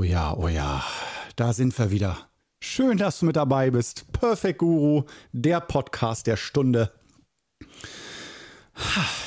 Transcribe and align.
Oh 0.00 0.02
ja, 0.02 0.34
oh 0.34 0.48
ja. 0.48 0.82
Da 1.36 1.52
sind 1.52 1.78
wir 1.78 1.90
wieder. 1.90 2.16
Schön, 2.64 2.96
dass 2.96 3.20
du 3.20 3.26
mit 3.26 3.36
dabei 3.36 3.70
bist. 3.70 4.10
Perfect 4.12 4.60
Guru, 4.60 5.02
der 5.32 5.60
Podcast 5.60 6.26
der 6.26 6.38
Stunde. 6.38 6.90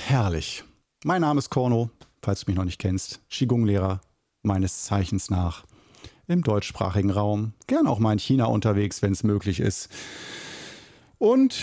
Herrlich. 0.08 0.64
Mein 1.06 1.22
Name 1.22 1.38
ist 1.38 1.52
Korno, 1.52 1.92
falls 2.24 2.40
du 2.40 2.50
mich 2.50 2.58
noch 2.58 2.66
nicht 2.66 2.80
kennst. 2.82 3.22
Qigong-Lehrer 3.30 4.02
meines 4.42 4.86
Zeichens 4.86 5.30
nach 5.30 5.64
im 6.26 6.42
deutschsprachigen 6.42 7.12
Raum. 7.12 7.54
Gern 7.68 7.86
auch 7.86 8.00
mal 8.00 8.14
in 8.14 8.20
China 8.20 8.46
unterwegs, 8.46 9.04
wenn 9.04 9.14
es 9.14 9.22
möglich 9.22 9.60
ist. 9.60 9.90
Und 11.20 11.62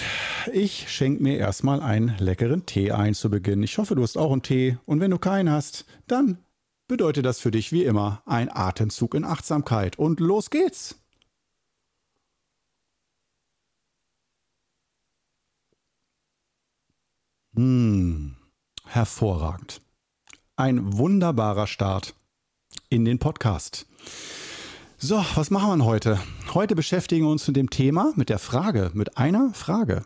ich 0.52 0.88
schenke 0.88 1.20
mir 1.20 1.36
erstmal 1.36 1.82
einen 1.82 2.16
leckeren 2.18 2.64
Tee 2.64 2.92
ein 2.92 3.14
zu 3.14 3.28
Beginn. 3.28 3.64
Ich 3.64 3.76
hoffe, 3.76 3.96
du 3.96 4.04
hast 4.04 4.16
auch 4.16 4.30
einen 4.30 4.42
Tee. 4.42 4.78
Und 4.86 5.00
wenn 5.00 5.10
du 5.10 5.18
keinen 5.18 5.50
hast, 5.50 5.84
dann 6.06 6.38
bedeutet 6.90 7.24
das 7.24 7.38
für 7.38 7.52
dich 7.52 7.70
wie 7.70 7.84
immer 7.84 8.20
ein 8.26 8.50
Atemzug 8.54 9.14
in 9.14 9.24
Achtsamkeit. 9.24 9.96
Und 9.96 10.18
los 10.18 10.50
geht's! 10.50 10.96
Hm, 17.54 18.36
hervorragend. 18.86 19.80
Ein 20.56 20.98
wunderbarer 20.98 21.68
Start 21.68 22.14
in 22.88 23.04
den 23.04 23.20
Podcast. 23.20 23.86
So, 24.98 25.24
was 25.36 25.50
machen 25.50 25.78
wir 25.78 25.84
heute? 25.84 26.20
Heute 26.54 26.74
beschäftigen 26.74 27.24
wir 27.24 27.30
uns 27.30 27.46
mit 27.46 27.56
dem 27.56 27.70
Thema, 27.70 28.12
mit 28.16 28.28
der 28.28 28.40
Frage, 28.40 28.90
mit 28.94 29.16
einer 29.16 29.54
Frage. 29.54 30.04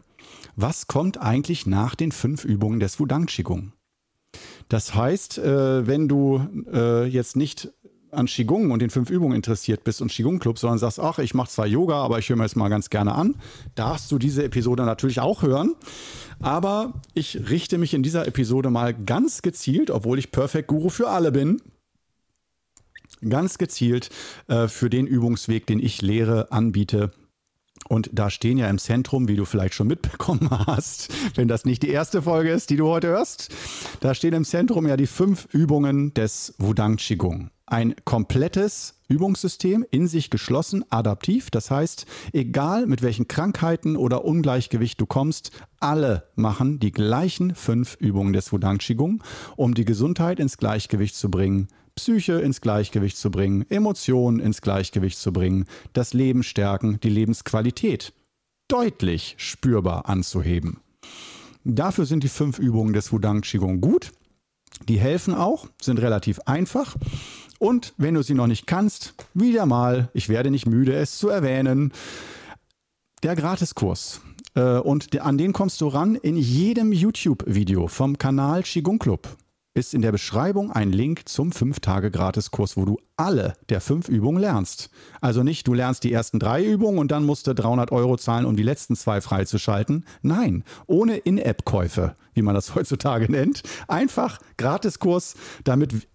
Was 0.54 0.86
kommt 0.86 1.16
eigentlich 1.16 1.66
nach 1.66 1.94
den 1.94 2.12
fünf 2.12 2.44
Übungen 2.44 2.78
des 2.78 3.00
Wudang 3.00 3.24
Qigong? 3.24 3.72
Das 4.68 4.94
heißt, 4.94 5.38
äh, 5.38 5.86
wenn 5.86 6.08
du 6.08 6.46
äh, 6.72 7.04
jetzt 7.06 7.36
nicht 7.36 7.70
an 8.14 8.26
Qigong 8.26 8.70
und 8.70 8.80
den 8.80 8.90
fünf 8.90 9.10
Übungen 9.10 9.34
interessiert 9.34 9.84
bist 9.84 10.00
und 10.00 10.10
Qigong 10.10 10.38
Club, 10.38 10.58
sondern 10.58 10.78
sagst, 10.78 11.00
ach, 11.00 11.18
ich 11.18 11.34
mache 11.34 11.50
zwar 11.50 11.66
Yoga, 11.66 11.96
aber 11.96 12.18
ich 12.18 12.28
höre 12.28 12.36
mir 12.36 12.44
das 12.44 12.56
mal 12.56 12.68
ganz 12.68 12.90
gerne 12.90 13.14
an, 13.14 13.36
darfst 13.74 14.10
du 14.12 14.18
diese 14.18 14.44
Episode 14.44 14.84
natürlich 14.84 15.20
auch 15.20 15.42
hören. 15.42 15.74
Aber 16.40 16.94
ich 17.14 17.48
richte 17.50 17.78
mich 17.78 17.94
in 17.94 18.02
dieser 18.02 18.26
Episode 18.26 18.70
mal 18.70 18.94
ganz 18.94 19.42
gezielt, 19.42 19.90
obwohl 19.90 20.18
ich 20.18 20.30
Perfect 20.30 20.68
Guru 20.68 20.88
für 20.88 21.08
alle 21.08 21.32
bin, 21.32 21.60
ganz 23.28 23.58
gezielt 23.58 24.10
äh, 24.48 24.68
für 24.68 24.90
den 24.90 25.06
Übungsweg, 25.06 25.66
den 25.66 25.80
ich 25.80 26.02
lehre, 26.02 26.52
anbiete. 26.52 27.10
Und 27.88 28.10
da 28.12 28.30
stehen 28.30 28.58
ja 28.58 28.68
im 28.68 28.78
Zentrum, 28.78 29.28
wie 29.28 29.36
du 29.36 29.44
vielleicht 29.44 29.74
schon 29.74 29.88
mitbekommen 29.88 30.48
hast, 30.66 31.12
wenn 31.34 31.48
das 31.48 31.64
nicht 31.64 31.82
die 31.82 31.90
erste 31.90 32.22
Folge 32.22 32.50
ist, 32.50 32.70
die 32.70 32.76
du 32.76 32.88
heute 32.88 33.08
hörst, 33.08 33.54
da 34.00 34.14
stehen 34.14 34.34
im 34.34 34.44
Zentrum 34.44 34.86
ja 34.86 34.96
die 34.96 35.06
fünf 35.06 35.46
Übungen 35.52 36.14
des 36.14 36.54
Wudang 36.58 36.96
Qigong. 36.96 37.50
Ein 37.66 37.94
komplettes 38.04 38.94
Übungssystem, 39.08 39.86
in 39.90 40.06
sich 40.06 40.28
geschlossen, 40.28 40.84
adaptiv. 40.90 41.50
Das 41.50 41.70
heißt, 41.70 42.04
egal 42.32 42.86
mit 42.86 43.00
welchen 43.02 43.26
Krankheiten 43.26 43.96
oder 43.96 44.24
Ungleichgewicht 44.24 45.00
du 45.00 45.06
kommst, 45.06 45.50
alle 45.80 46.28
machen 46.34 46.78
die 46.78 46.92
gleichen 46.92 47.54
fünf 47.54 47.96
Übungen 47.98 48.32
des 48.32 48.52
Wudang 48.52 48.78
Qigong, 48.78 49.22
um 49.56 49.74
die 49.74 49.84
Gesundheit 49.84 50.40
ins 50.40 50.58
Gleichgewicht 50.58 51.16
zu 51.16 51.30
bringen, 51.30 51.68
Psyche 51.96 52.34
ins 52.34 52.60
Gleichgewicht 52.60 53.16
zu 53.16 53.30
bringen, 53.30 53.64
Emotionen 53.70 54.40
ins 54.40 54.60
Gleichgewicht 54.60 55.18
zu 55.18 55.32
bringen, 55.32 55.66
das 55.92 56.12
Leben 56.12 56.42
stärken, 56.42 56.98
die 57.02 57.08
Lebensqualität 57.08 58.12
deutlich 58.68 59.34
spürbar 59.38 60.08
anzuheben. 60.08 60.80
Dafür 61.64 62.06
sind 62.06 62.24
die 62.24 62.28
fünf 62.28 62.58
Übungen 62.58 62.92
des 62.92 63.12
Wudang 63.12 63.42
Qigong 63.42 63.80
gut. 63.80 64.12
Die 64.88 64.98
helfen 64.98 65.34
auch, 65.34 65.68
sind 65.80 66.00
relativ 66.00 66.40
einfach. 66.46 66.96
Und 67.58 67.94
wenn 67.96 68.14
du 68.14 68.22
sie 68.22 68.34
noch 68.34 68.48
nicht 68.48 68.66
kannst, 68.66 69.14
wieder 69.32 69.64
mal, 69.64 70.10
ich 70.12 70.28
werde 70.28 70.50
nicht 70.50 70.66
müde, 70.66 70.94
es 70.94 71.16
zu 71.16 71.28
erwähnen, 71.28 71.92
der 73.22 73.36
Gratiskurs. 73.36 74.20
Äh, 74.54 74.78
und 74.78 75.18
an 75.20 75.38
den 75.38 75.52
kommst 75.52 75.80
du 75.80 75.88
ran 75.88 76.16
in 76.16 76.36
jedem 76.36 76.92
YouTube-Video 76.92 77.88
vom 77.88 78.18
Kanal 78.18 78.62
Qigong 78.62 78.98
Club 78.98 79.28
ist 79.74 79.92
in 79.92 80.02
der 80.02 80.12
Beschreibung 80.12 80.70
ein 80.70 80.92
Link 80.92 81.28
zum 81.28 81.50
5-Tage-Gratiskurs, 81.50 82.76
wo 82.76 82.84
du 82.84 82.98
alle 83.16 83.54
der 83.68 83.80
fünf 83.80 84.08
Übungen 84.08 84.40
lernst. 84.40 84.88
Also 85.20 85.42
nicht, 85.42 85.66
du 85.66 85.74
lernst 85.74 86.04
die 86.04 86.12
ersten 86.12 86.38
drei 86.38 86.64
Übungen 86.64 86.98
und 86.98 87.10
dann 87.10 87.26
musst 87.26 87.48
du 87.48 87.54
300 87.54 87.90
Euro 87.90 88.16
zahlen, 88.16 88.46
um 88.46 88.56
die 88.56 88.62
letzten 88.62 88.94
zwei 88.94 89.20
freizuschalten. 89.20 90.06
Nein, 90.22 90.62
ohne 90.86 91.16
In-App-Käufe, 91.16 92.14
wie 92.34 92.42
man 92.42 92.54
das 92.54 92.74
heutzutage 92.76 93.30
nennt. 93.30 93.62
Einfach 93.88 94.38
Gratiskurs, 94.56 95.34
damit 95.64 96.06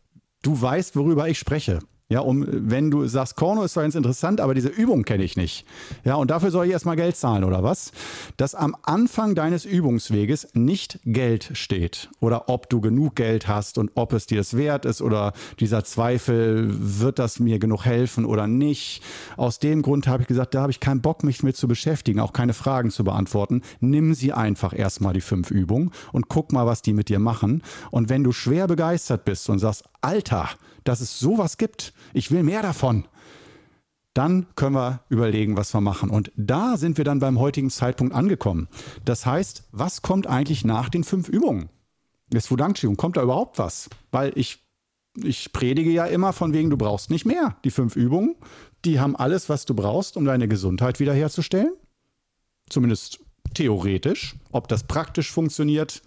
du 0.42 0.62
weißt, 0.62 0.96
worüber 0.96 1.28
ich 1.28 1.38
spreche. 1.38 1.80
Ja, 2.12 2.22
um, 2.22 2.44
wenn 2.50 2.90
du 2.90 3.06
sagst, 3.06 3.36
Korno 3.36 3.62
ist 3.62 3.74
zwar 3.74 3.84
ganz 3.84 3.94
interessant, 3.94 4.42
aber 4.42 4.56
diese 4.56 4.70
Übung 4.70 5.04
kenne 5.04 5.24
ich 5.24 5.38
nicht. 5.38 5.64
Ja, 6.04 6.16
und 6.16 6.32
dafür 6.32 6.50
soll 6.50 6.66
ich 6.66 6.72
erstmal 6.72 6.96
Geld 6.96 7.16
zahlen, 7.16 7.44
oder 7.44 7.62
was? 7.62 7.92
Dass 8.36 8.56
am 8.56 8.76
Anfang 8.82 9.36
deines 9.36 9.64
Übungsweges 9.64 10.48
nicht 10.54 11.00
Geld 11.06 11.52
steht. 11.54 12.10
Oder 12.20 12.50
ob 12.50 12.68
du 12.68 12.82
genug 12.82 13.16
Geld 13.16 13.48
hast 13.48 13.78
und 13.78 13.92
ob 13.94 14.14
es 14.14 14.26
dir 14.26 14.40
es 14.40 14.58
wert 14.58 14.86
ist 14.86 15.04
oder 15.04 15.34
dieser 15.60 15.84
Zweifel, 15.84 16.68
wird 16.70 17.20
das 17.20 17.40
mir 17.40 17.60
genug 17.60 17.86
helfen 17.86 18.26
oder 18.26 18.48
nicht. 18.48 19.04
Aus 19.38 19.60
dem 19.60 19.84
Grund 19.84 20.08
habe 20.08 20.24
ich 20.24 20.28
gesagt, 20.28 20.56
da 20.56 20.62
habe 20.64 20.72
ich 20.72 20.80
keinen 20.80 21.02
Bock, 21.02 21.24
mich 21.24 21.44
mit 21.44 21.58
zu 21.58 21.68
beschäftigen, 21.68 22.22
auch 22.22 22.34
keine 22.34 22.56
Fragen 22.56 22.90
zu 22.90 23.04
beantworten. 23.04 23.62
Nimm 23.82 24.16
sie 24.16 24.34
einfach 24.34 24.74
erstmal 24.76 25.14
die 25.14 25.22
fünf 25.22 25.52
Übungen 25.52 25.92
und 26.12 26.28
guck 26.28 26.54
mal, 26.54 26.66
was 26.66 26.82
die 26.82 26.94
mit 26.94 27.10
dir 27.10 27.20
machen. 27.20 27.62
Und 27.92 28.10
wenn 28.10 28.24
du 28.24 28.32
schwer 28.32 28.66
begeistert 28.66 29.26
bist 29.26 29.48
und 29.48 29.60
sagst, 29.60 29.84
Alter, 30.02 30.50
dass 30.90 31.02
es 31.02 31.20
sowas 31.20 31.58
gibt. 31.58 31.94
Ich 32.14 32.32
will 32.32 32.42
mehr 32.42 32.64
davon. 32.64 33.08
Dann 34.16 34.48
können 34.56 34.76
wir 34.76 35.04
überlegen, 35.10 35.56
was 35.56 35.72
wir 35.72 35.82
machen. 35.82 36.10
Und 36.10 36.32
da 36.36 36.78
sind 36.78 36.98
wir 36.98 37.06
dann 37.06 37.20
beim 37.20 37.38
heutigen 37.38 37.70
Zeitpunkt 37.70 38.16
angekommen. 38.16 38.68
Das 39.06 39.28
heißt, 39.28 39.66
was 39.72 40.02
kommt 40.02 40.26
eigentlich 40.26 40.66
nach 40.66 40.90
den 40.90 41.04
fünf 41.04 41.30
Übungen? 41.30 41.70
Das 42.32 42.50
Wudang-Qigong, 42.50 42.98
kommt 42.98 43.18
da 43.18 43.22
überhaupt 43.22 43.60
was? 43.60 43.88
Weil 44.10 44.32
ich, 44.34 44.66
ich 45.24 45.54
predige 45.54 45.92
ja 45.92 46.06
immer 46.06 46.34
von 46.34 46.54
wegen, 46.54 46.72
du 46.72 46.78
brauchst 46.78 47.12
nicht 47.12 47.26
mehr. 47.26 47.56
Die 47.64 47.72
fünf 47.72 47.96
Übungen, 47.96 48.36
die 48.84 49.00
haben 49.00 49.16
alles, 49.16 49.48
was 49.48 49.66
du 49.66 49.76
brauchst, 49.76 50.18
um 50.18 50.26
deine 50.26 50.48
Gesundheit 50.48 51.00
wiederherzustellen. 51.00 51.74
Zumindest 52.68 53.20
theoretisch. 53.54 54.38
Ob 54.52 54.68
das 54.68 54.86
praktisch 54.86 55.32
funktioniert, 55.32 56.02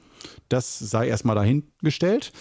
das 0.49 0.77
sei 0.81 1.07
erstmal 1.07 1.37
dahingestellt. 1.37 2.33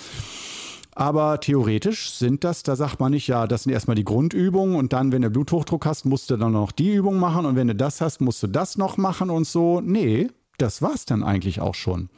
Aber 0.93 1.39
theoretisch 1.39 2.11
sind 2.11 2.43
das, 2.43 2.63
da 2.63 2.75
sagt 2.75 2.99
man 2.99 3.11
nicht, 3.11 3.27
ja, 3.27 3.47
das 3.47 3.63
sind 3.63 3.71
erstmal 3.71 3.95
die 3.95 4.03
Grundübungen 4.03 4.75
und 4.75 4.91
dann, 4.91 5.11
wenn 5.11 5.21
du 5.21 5.29
Bluthochdruck 5.29 5.85
hast, 5.85 6.05
musst 6.05 6.29
du 6.29 6.37
dann 6.37 6.51
noch 6.51 6.71
die 6.71 6.93
Übung 6.93 7.17
machen 7.17 7.45
und 7.45 7.55
wenn 7.55 7.67
du 7.67 7.75
das 7.75 8.01
hast, 8.01 8.19
musst 8.19 8.43
du 8.43 8.47
das 8.47 8.77
noch 8.77 8.97
machen 8.97 9.29
und 9.29 9.47
so. 9.47 9.79
Nee, 9.79 10.29
das 10.57 10.81
war's 10.81 11.05
dann 11.05 11.23
eigentlich 11.23 11.61
auch 11.61 11.75
schon. 11.75 12.09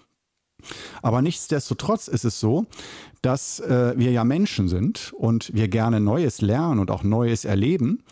Aber 1.02 1.22
nichtsdestotrotz 1.22 2.08
ist 2.08 2.24
es 2.24 2.40
so, 2.40 2.66
dass 3.22 3.60
äh, 3.60 3.94
wir 3.96 4.12
ja 4.12 4.24
Menschen 4.24 4.70
sind 4.70 5.14
und 5.14 5.54
wir 5.54 5.68
gerne 5.68 6.00
Neues 6.00 6.42
lernen 6.42 6.80
und 6.80 6.90
auch 6.90 7.04
Neues 7.04 7.46
erleben. 7.46 8.04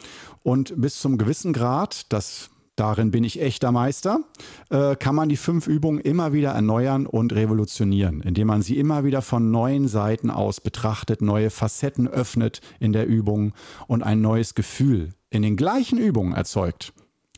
Und 0.44 0.74
bis 0.80 1.00
zum 1.00 1.18
gewissen 1.18 1.54
Grad, 1.54 2.12
das 2.12 2.50
darin 2.76 3.12
bin 3.12 3.24
ich 3.24 3.42
echter 3.42 3.72
Meister, 3.72 4.22
äh, 4.70 4.96
kann 4.96 5.16
man 5.16 5.30
die 5.30 5.38
fünf 5.38 5.68
Übungen 5.68 6.00
immer 6.00 6.34
wieder 6.34 6.52
erneuern 6.52 7.06
und 7.06 7.34
revolutionieren, 7.34 8.22
indem 8.22 8.48
man 8.48 8.62
sie 8.62 8.78
immer 8.78 9.04
wieder 9.04 9.22
von 9.22 9.52
neuen 9.52 9.88
Seiten 9.88 10.30
aus 10.30 10.62
betrachtet, 10.62 11.22
neue 11.22 11.50
Facetten 11.50 12.08
öffnet 12.08 12.62
in 12.80 12.94
der 12.94 13.08
Übung 13.08 13.54
und 13.88 14.04
ein 14.04 14.22
neues 14.22 14.56
Gefühl 14.56 15.14
in 15.30 15.42
den 15.42 15.58
gleichen 15.58 15.98
Übungen 15.98 16.34
erzeugt. 16.34 16.94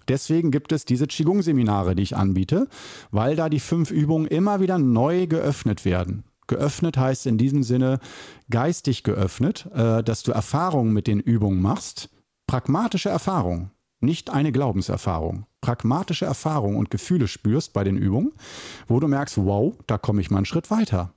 Deswegen 0.07 0.51
gibt 0.51 0.71
es 0.71 0.85
diese 0.85 1.07
Qigong-Seminare, 1.07 1.95
die 1.95 2.03
ich 2.03 2.15
anbiete, 2.15 2.67
weil 3.11 3.35
da 3.35 3.49
die 3.49 3.61
fünf 3.61 3.89
Übungen 3.89 4.27
immer 4.27 4.59
wieder 4.59 4.77
neu 4.77 5.27
geöffnet 5.27 5.85
werden. 5.85 6.25
Geöffnet 6.47 6.97
heißt 6.97 7.25
in 7.25 7.37
diesem 7.37 7.63
Sinne 7.63 7.99
geistig 8.49 9.03
geöffnet, 9.03 9.69
äh, 9.73 10.03
dass 10.03 10.23
du 10.23 10.31
Erfahrungen 10.31 10.93
mit 10.93 11.07
den 11.07 11.19
Übungen 11.19 11.61
machst, 11.61 12.09
pragmatische 12.47 13.09
Erfahrungen 13.09 13.71
nicht 14.03 14.29
eine 14.29 14.51
Glaubenserfahrung. 14.51 15.45
Pragmatische 15.61 16.25
Erfahrung 16.25 16.75
und 16.75 16.91
Gefühle 16.91 17.27
spürst 17.27 17.73
bei 17.73 17.83
den 17.83 17.97
Übungen, 17.97 18.33
wo 18.87 18.99
du 18.99 19.07
merkst, 19.07 19.37
wow, 19.37 19.73
da 19.87 19.97
komme 19.97 20.21
ich 20.21 20.29
mal 20.29 20.37
einen 20.37 20.45
Schritt 20.45 20.69
weiter. 20.69 21.13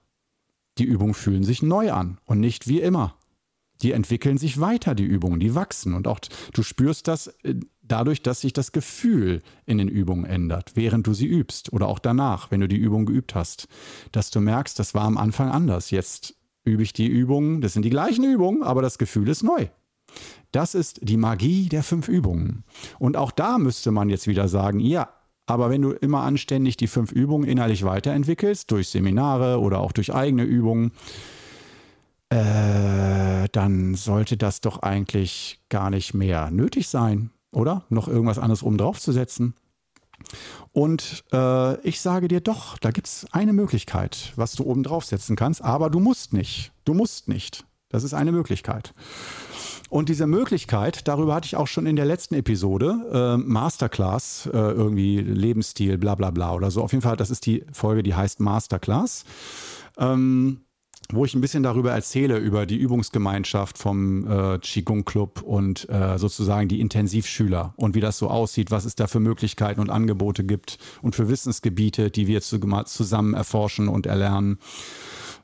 Die 0.79 0.85
Übungen 0.85 1.15
fühlen 1.15 1.43
sich 1.43 1.63
neu 1.63 1.93
an 1.93 2.19
und 2.25 2.41
nicht 2.41 2.69
wie 2.69 2.81
immer. 2.81 3.17
Die 3.83 3.93
entwickeln 3.93 4.39
sich 4.39 4.61
weiter, 4.61 4.95
die 4.95 5.05
Übungen, 5.05 5.41
die 5.41 5.55
wachsen. 5.55 5.95
Und 5.95 6.09
auch 6.09 6.19
du 6.53 6.63
spürst 6.63 7.09
das 7.09 7.29
äh, 7.43 7.55
dadurch, 7.83 8.23
dass 8.23 8.41
sich 8.41 8.53
das 8.53 8.73
Gefühl 8.73 9.43
in 9.67 9.79
den 9.79 9.89
Übungen 9.89 10.25
ändert, 10.25 10.73
während 10.75 11.07
du 11.07 11.15
sie 11.15 11.27
übst 11.27 11.73
oder 11.73 11.89
auch 11.89 11.99
danach, 11.99 12.51
wenn 12.51 12.61
du 12.61 12.69
die 12.69 12.77
Übung 12.77 13.07
geübt 13.07 13.35
hast. 13.35 13.69
Dass 14.13 14.31
du 14.31 14.41
merkst, 14.41 14.79
das 14.79 14.95
war 14.95 15.05
am 15.05 15.19
Anfang 15.19 15.51
anders. 15.51 15.91
Jetzt 15.91 16.35
übe 16.65 16.83
ich 16.83 16.93
die 16.93 17.07
Übungen, 17.07 17.61
das 17.61 17.75
sind 17.75 17.85
die 17.85 17.91
gleichen 17.91 18.25
Übungen, 18.25 18.63
aber 18.63 18.83
das 18.83 18.99
Gefühl 18.99 19.29
ist 19.29 19.43
neu. 19.43 19.69
Das 20.53 20.75
ist 20.75 21.01
die 21.03 21.17
Magie 21.17 21.69
der 21.69 21.83
fünf 21.83 22.09
Übungen. 22.09 22.65
Und 22.99 23.17
auch 23.17 23.31
da 23.31 23.59
müsste 23.59 23.91
man 23.91 24.09
jetzt 24.09 24.27
wieder 24.27 24.49
sagen, 24.49 24.81
ja, 24.81 25.09
aber 25.47 25.71
wenn 25.71 25.83
du 25.83 25.93
immer 25.93 26.23
anständig 26.23 26.77
die 26.77 26.89
fünf 26.89 27.13
Übungen 27.13 27.49
innerlich 27.49 27.85
weiterentwickelst, 27.85 28.71
durch 28.71 28.89
Seminare 28.89 29.61
oder 29.61 29.81
auch 29.81 29.93
durch 29.93 30.13
eigene 30.13 30.43
Übungen, 30.43 30.93
äh, 32.31 33.49
dann 33.53 33.95
sollte 33.95 34.37
das 34.37 34.61
doch 34.61 34.83
eigentlich 34.83 35.61
gar 35.69 35.91
nicht 35.91 36.15
mehr 36.15 36.51
nötig 36.51 36.89
sein, 36.89 37.31
oder? 37.53 37.85
Noch 37.89 38.09
irgendwas 38.09 38.39
anderes 38.39 38.65
oben 38.65 38.79
drauf 38.79 39.01
zu 39.01 39.13
setzen. 39.13 39.55
Und 40.73 41.25
äh, 41.33 41.81
ich 41.87 42.01
sage 42.01 42.27
dir 42.27 42.41
doch, 42.41 42.79
da 42.79 42.91
gibt 42.91 43.07
es 43.07 43.27
eine 43.31 43.53
Möglichkeit, 43.53 44.33
was 44.37 44.55
du 44.55 44.65
oben 44.65 44.83
draufsetzen 44.83 45.37
kannst, 45.37 45.63
aber 45.63 45.91
du 45.91 46.01
musst 46.01 46.33
nicht. 46.33 46.73
Du 46.85 46.95
musst 46.95 47.29
nicht. 47.29 47.65
Das 47.89 48.03
ist 48.03 48.15
eine 48.15 48.33
Möglichkeit. 48.33 48.93
Und 49.89 50.09
diese 50.09 50.27
Möglichkeit, 50.27 51.07
darüber 51.07 51.35
hatte 51.35 51.47
ich 51.47 51.57
auch 51.57 51.69
schon 51.69 51.87
in 51.87 51.97
der 51.97 52.07
letzten 52.07 52.35
Episode, 52.35 53.37
äh, 53.37 53.37
Masterclass, 53.37 54.47
äh, 54.53 54.57
irgendwie 54.57 55.19
Lebensstil, 55.19 55.97
bla 55.97 56.15
bla 56.17 56.31
bla 56.31 56.55
oder 56.55 56.71
so. 56.71 56.83
Auf 56.83 56.93
jeden 56.93 57.03
Fall, 57.03 57.17
das 57.17 57.31
ist 57.31 57.47
die 57.47 57.65
Folge, 57.73 58.03
die 58.03 58.15
heißt 58.15 58.41
Masterclass. 58.41 59.25
Ähm, 59.99 60.63
wo 61.13 61.25
ich 61.25 61.35
ein 61.35 61.41
bisschen 61.41 61.63
darüber 61.63 61.93
erzähle, 61.93 62.39
über 62.39 62.67
die 62.67 62.77
Übungsgemeinschaft 62.77 63.79
vom 63.79 64.29
äh, 64.29 64.59
Qigong 64.59 65.05
Club 65.05 65.43
und 65.43 65.89
äh, 65.89 66.19
sozusagen 66.19 66.69
die 66.69 66.81
Intensivschüler 66.81 67.75
und 67.77 67.95
wie 67.95 68.01
das 68.01 68.19
so 68.19 68.29
aussieht, 68.29 68.71
was 68.71 68.85
es 68.85 68.97
da 68.97 69.07
für 69.07 69.21
Möglichkeiten 69.21 69.81
und 69.81 69.91
Angebote 69.91 70.43
gibt 70.43 70.79
und 71.03 71.15
für 71.15 71.29
Wissensgebiete, 71.29 72.11
die 72.11 72.27
wir 72.27 72.41
zusammen 72.41 73.35
erforschen 73.35 73.89
und 73.89 74.07
erlernen. 74.07 74.59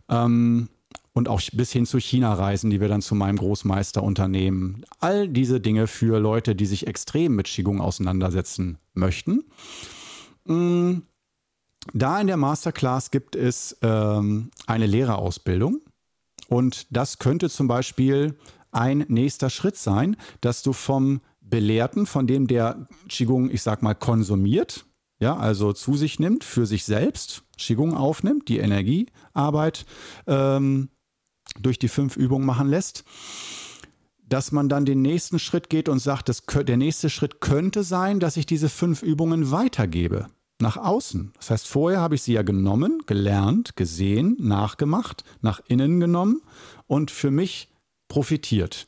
Ähm, 0.09 0.69
und 1.13 1.29
auch 1.29 1.41
bis 1.53 1.73
hin 1.73 1.87
zu 1.87 1.99
China-Reisen, 1.99 2.71
die 2.71 2.81
wir 2.81 2.89
dann 2.89 3.03
zu 3.03 3.15
meinem 3.15 3.37
Großmeister 3.37 4.03
unternehmen. 4.03 4.85
All 4.99 5.29
diese 5.29 5.61
Dinge 5.61 5.87
für 5.87 6.19
Leute, 6.19 6.55
die 6.55 6.67
sich 6.67 6.87
extrem 6.87 7.37
mit 7.37 7.47
Qigong 7.47 7.81
auseinandersetzen 7.81 8.79
möchten. 8.95 9.45
Mm, 10.47 11.01
da 11.93 12.21
in 12.21 12.27
der 12.29 12.37
Masterclass 12.37 13.11
gibt 13.11 13.37
es 13.37 13.77
ähm, 13.83 14.51
eine 14.67 14.87
Lehrerausbildung. 14.87 15.81
Und 16.49 16.87
das 16.91 17.19
könnte 17.19 17.51
zum 17.51 17.69
Beispiel 17.69 18.37
ein 18.71 19.05
nächster 19.09 19.51
Schritt 19.51 19.77
sein, 19.77 20.17
dass 20.41 20.63
du 20.63 20.73
vom 20.73 21.21
Belehrten, 21.41 22.07
von 22.07 22.27
dem 22.27 22.47
der 22.47 22.89
Qigong, 23.09 23.51
ich 23.51 23.63
sag 23.63 23.83
mal, 23.83 23.95
konsumiert, 23.95 24.87
ja, 25.19 25.37
also 25.37 25.73
zu 25.73 25.97
sich 25.97 26.19
nimmt, 26.19 26.43
für 26.43 26.67
sich 26.67 26.85
selbst 26.85 27.45
Qigong 27.57 27.95
aufnimmt, 27.95 28.49
die 28.49 28.59
Energiearbeit 28.59 29.87
ähm, 30.27 30.89
durch 31.61 31.79
die 31.79 31.89
fünf 31.89 32.17
Übungen 32.17 32.47
machen 32.47 32.69
lässt, 32.69 33.05
dass 34.29 34.53
man 34.53 34.69
dann 34.69 34.85
den 34.85 35.03
nächsten 35.03 35.39
Schritt 35.39 35.69
geht 35.69 35.89
und 35.89 35.99
sagt, 35.99 36.29
das, 36.29 36.43
der 36.47 36.77
nächste 36.77 37.11
Schritt 37.11 37.41
könnte 37.41 37.83
sein, 37.83 38.21
dass 38.21 38.37
ich 38.37 38.47
diese 38.47 38.69
fünf 38.69 39.03
Übungen 39.03 39.51
weitergebe 39.51 40.29
nach 40.61 40.77
außen. 40.77 41.33
Das 41.37 41.51
heißt, 41.51 41.69
vorher 41.69 42.01
habe 42.01 42.15
ich 42.15 42.23
sie 42.23 42.35
ja 42.35 42.43
genommen, 42.43 43.03
gelernt, 43.07 43.77
gesehen, 43.77 44.37
nachgemacht, 44.39 45.25
nach 45.43 45.61
innen 45.67 46.01
genommen 46.01 46.41
und 46.87 47.11
für 47.11 47.31
mich 47.31 47.69
profitiert. 48.09 48.87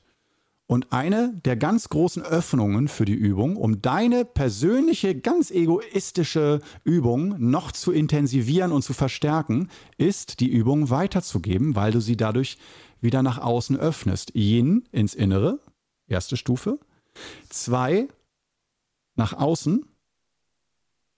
Und 0.66 0.92
eine 0.92 1.34
der 1.44 1.56
ganz 1.56 1.90
großen 1.90 2.22
Öffnungen 2.22 2.88
für 2.88 3.04
die 3.04 3.14
Übung, 3.14 3.56
um 3.56 3.82
deine 3.82 4.24
persönliche, 4.24 5.14
ganz 5.14 5.50
egoistische 5.50 6.60
Übung 6.84 7.34
noch 7.38 7.70
zu 7.70 7.92
intensivieren 7.92 8.72
und 8.72 8.82
zu 8.82 8.94
verstärken, 8.94 9.68
ist 9.98 10.40
die 10.40 10.48
Übung 10.48 10.88
weiterzugeben, 10.88 11.76
weil 11.76 11.92
du 11.92 12.00
sie 12.00 12.16
dadurch 12.16 12.56
wieder 13.02 13.22
nach 13.22 13.38
außen 13.38 13.76
öffnest. 13.76 14.34
Yin 14.34 14.88
ins 14.90 15.14
Innere, 15.14 15.60
erste 16.06 16.38
Stufe. 16.38 16.78
Zwei, 17.50 18.08
nach 19.16 19.34
außen, 19.34 19.84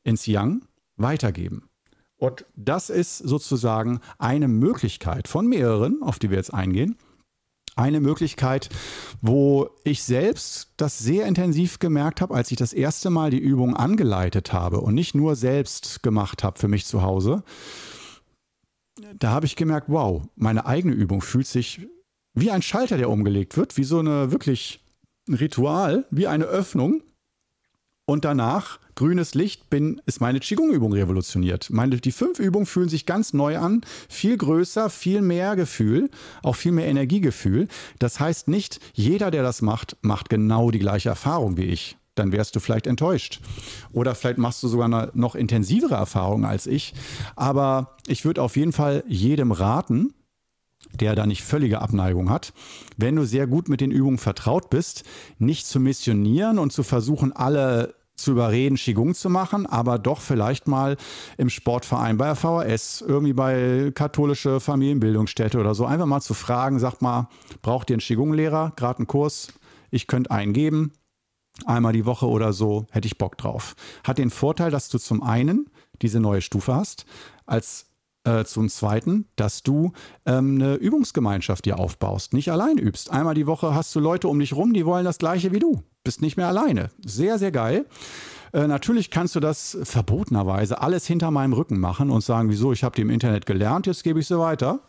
ins 0.02 0.26
Yang, 0.26 0.62
weitergeben. 0.96 1.68
Und 2.16 2.46
das 2.56 2.90
ist 2.90 3.18
sozusagen 3.18 4.00
eine 4.18 4.48
Möglichkeit 4.48 5.28
von 5.28 5.46
mehreren, 5.46 6.02
auf 6.02 6.18
die 6.18 6.30
wir 6.30 6.38
jetzt 6.38 6.52
eingehen, 6.52 6.96
eine 7.76 8.00
Möglichkeit, 8.00 8.70
wo 9.20 9.68
ich 9.84 10.02
selbst 10.02 10.72
das 10.78 10.98
sehr 10.98 11.26
intensiv 11.26 11.78
gemerkt 11.78 12.20
habe, 12.20 12.34
als 12.34 12.50
ich 12.50 12.56
das 12.56 12.72
erste 12.72 13.10
Mal 13.10 13.30
die 13.30 13.38
Übung 13.38 13.76
angeleitet 13.76 14.52
habe 14.52 14.80
und 14.80 14.94
nicht 14.94 15.14
nur 15.14 15.36
selbst 15.36 16.02
gemacht 16.02 16.42
habe 16.42 16.58
für 16.58 16.68
mich 16.68 16.86
zu 16.86 17.02
Hause. 17.02 17.44
Da 19.18 19.30
habe 19.30 19.46
ich 19.46 19.56
gemerkt, 19.56 19.88
wow, 19.90 20.22
meine 20.36 20.64
eigene 20.64 20.94
Übung 20.94 21.20
fühlt 21.20 21.46
sich 21.46 21.86
wie 22.32 22.50
ein 22.50 22.62
Schalter, 22.62 22.96
der 22.96 23.10
umgelegt 23.10 23.56
wird, 23.56 23.76
wie 23.76 23.84
so 23.84 23.98
eine 23.98 24.32
wirklich 24.32 24.82
ein 25.28 25.34
Ritual, 25.34 26.06
wie 26.10 26.26
eine 26.26 26.44
Öffnung. 26.44 27.02
Und 28.06 28.24
danach 28.24 28.78
grünes 28.94 29.34
Licht 29.34 29.68
bin, 29.68 30.00
ist 30.06 30.20
meine 30.20 30.38
Qigong-Übung 30.38 30.92
revolutioniert. 30.92 31.70
Meine, 31.70 31.96
die 31.96 32.12
fünf 32.12 32.38
Übungen 32.38 32.64
fühlen 32.64 32.88
sich 32.88 33.04
ganz 33.04 33.32
neu 33.32 33.58
an, 33.58 33.82
viel 34.08 34.36
größer, 34.36 34.90
viel 34.90 35.22
mehr 35.22 35.56
Gefühl, 35.56 36.08
auch 36.42 36.54
viel 36.54 36.72
mehr 36.72 36.86
Energiegefühl. 36.86 37.66
Das 37.98 38.20
heißt 38.20 38.46
nicht, 38.46 38.80
jeder, 38.94 39.32
der 39.32 39.42
das 39.42 39.60
macht, 39.60 39.96
macht 40.02 40.30
genau 40.30 40.70
die 40.70 40.78
gleiche 40.78 41.08
Erfahrung 41.08 41.56
wie 41.56 41.64
ich. 41.64 41.96
Dann 42.14 42.32
wärst 42.32 42.56
du 42.56 42.60
vielleicht 42.60 42.86
enttäuscht. 42.86 43.40
Oder 43.92 44.14
vielleicht 44.14 44.38
machst 44.38 44.62
du 44.62 44.68
sogar 44.68 44.86
eine 44.86 45.10
noch 45.12 45.34
intensivere 45.34 45.96
Erfahrung 45.96 46.46
als 46.46 46.66
ich. 46.66 46.94
Aber 47.34 47.96
ich 48.06 48.24
würde 48.24 48.40
auf 48.40 48.56
jeden 48.56 48.72
Fall 48.72 49.02
jedem 49.08 49.50
raten, 49.52 50.14
der 50.92 51.14
da 51.14 51.26
nicht 51.26 51.42
völlige 51.42 51.80
Abneigung 51.80 52.30
hat, 52.30 52.52
wenn 52.96 53.16
du 53.16 53.24
sehr 53.24 53.46
gut 53.46 53.68
mit 53.68 53.80
den 53.80 53.90
Übungen 53.90 54.18
vertraut 54.18 54.70
bist, 54.70 55.04
nicht 55.38 55.66
zu 55.66 55.80
missionieren 55.80 56.58
und 56.58 56.72
zu 56.72 56.82
versuchen, 56.82 57.32
alle 57.32 57.94
zu 58.16 58.32
überreden, 58.32 58.76
Qigong 58.76 59.14
zu 59.14 59.28
machen, 59.28 59.66
aber 59.66 59.98
doch 59.98 60.20
vielleicht 60.20 60.66
mal 60.66 60.96
im 61.36 61.50
Sportverein 61.50 62.16
bei 62.16 62.26
der 62.26 62.34
VHS, 62.34 63.04
irgendwie 63.06 63.34
bei 63.34 63.92
katholische 63.94 64.58
Familienbildungsstätte 64.58 65.58
oder 65.58 65.74
so, 65.74 65.84
einfach 65.84 66.06
mal 66.06 66.22
zu 66.22 66.34
fragen, 66.34 66.78
sagt 66.78 67.02
mal, 67.02 67.28
braucht 67.62 67.90
ihr 67.90 67.94
einen 67.94 68.00
Qigong-Lehrer, 68.00 68.72
gerade 68.76 69.00
einen 69.00 69.06
Kurs? 69.06 69.52
Ich 69.90 70.06
könnte 70.06 70.30
einen 70.30 70.52
geben, 70.52 70.92
einmal 71.66 71.92
die 71.92 72.06
Woche 72.06 72.26
oder 72.26 72.52
so, 72.52 72.86
hätte 72.90 73.06
ich 73.06 73.18
Bock 73.18 73.36
drauf. 73.38 73.76
Hat 74.02 74.18
den 74.18 74.30
Vorteil, 74.30 74.70
dass 74.70 74.88
du 74.88 74.98
zum 74.98 75.22
einen 75.22 75.70
diese 76.02 76.20
neue 76.20 76.42
Stufe 76.42 76.74
hast, 76.74 77.06
als 77.44 77.86
äh, 78.26 78.44
zum 78.44 78.68
Zweiten, 78.68 79.26
dass 79.36 79.62
du 79.62 79.92
ähm, 80.26 80.56
eine 80.56 80.74
Übungsgemeinschaft 80.74 81.64
dir 81.64 81.78
aufbaust, 81.78 82.32
nicht 82.32 82.50
allein 82.50 82.76
übst. 82.76 83.10
Einmal 83.10 83.34
die 83.34 83.46
Woche 83.46 83.74
hast 83.74 83.94
du 83.94 84.00
Leute 84.00 84.28
um 84.28 84.38
dich 84.38 84.54
rum, 84.54 84.72
die 84.74 84.84
wollen 84.84 85.04
das 85.04 85.18
Gleiche 85.18 85.52
wie 85.52 85.58
du. 85.58 85.82
Bist 86.04 86.20
nicht 86.20 86.36
mehr 86.36 86.48
alleine. 86.48 86.90
Sehr, 87.04 87.38
sehr 87.38 87.52
geil. 87.52 87.86
Äh, 88.52 88.66
natürlich 88.66 89.10
kannst 89.10 89.34
du 89.34 89.40
das 89.40 89.78
verbotenerweise 89.82 90.80
alles 90.80 91.06
hinter 91.06 91.30
meinem 91.30 91.52
Rücken 91.52 91.78
machen 91.78 92.10
und 92.10 92.22
sagen, 92.22 92.48
wieso, 92.50 92.72
ich 92.72 92.84
habe 92.84 92.96
die 92.96 93.02
im 93.02 93.10
Internet 93.10 93.46
gelernt, 93.46 93.86
jetzt 93.86 94.04
gebe 94.04 94.20
ich 94.20 94.26
sie 94.26 94.38
weiter. 94.38 94.80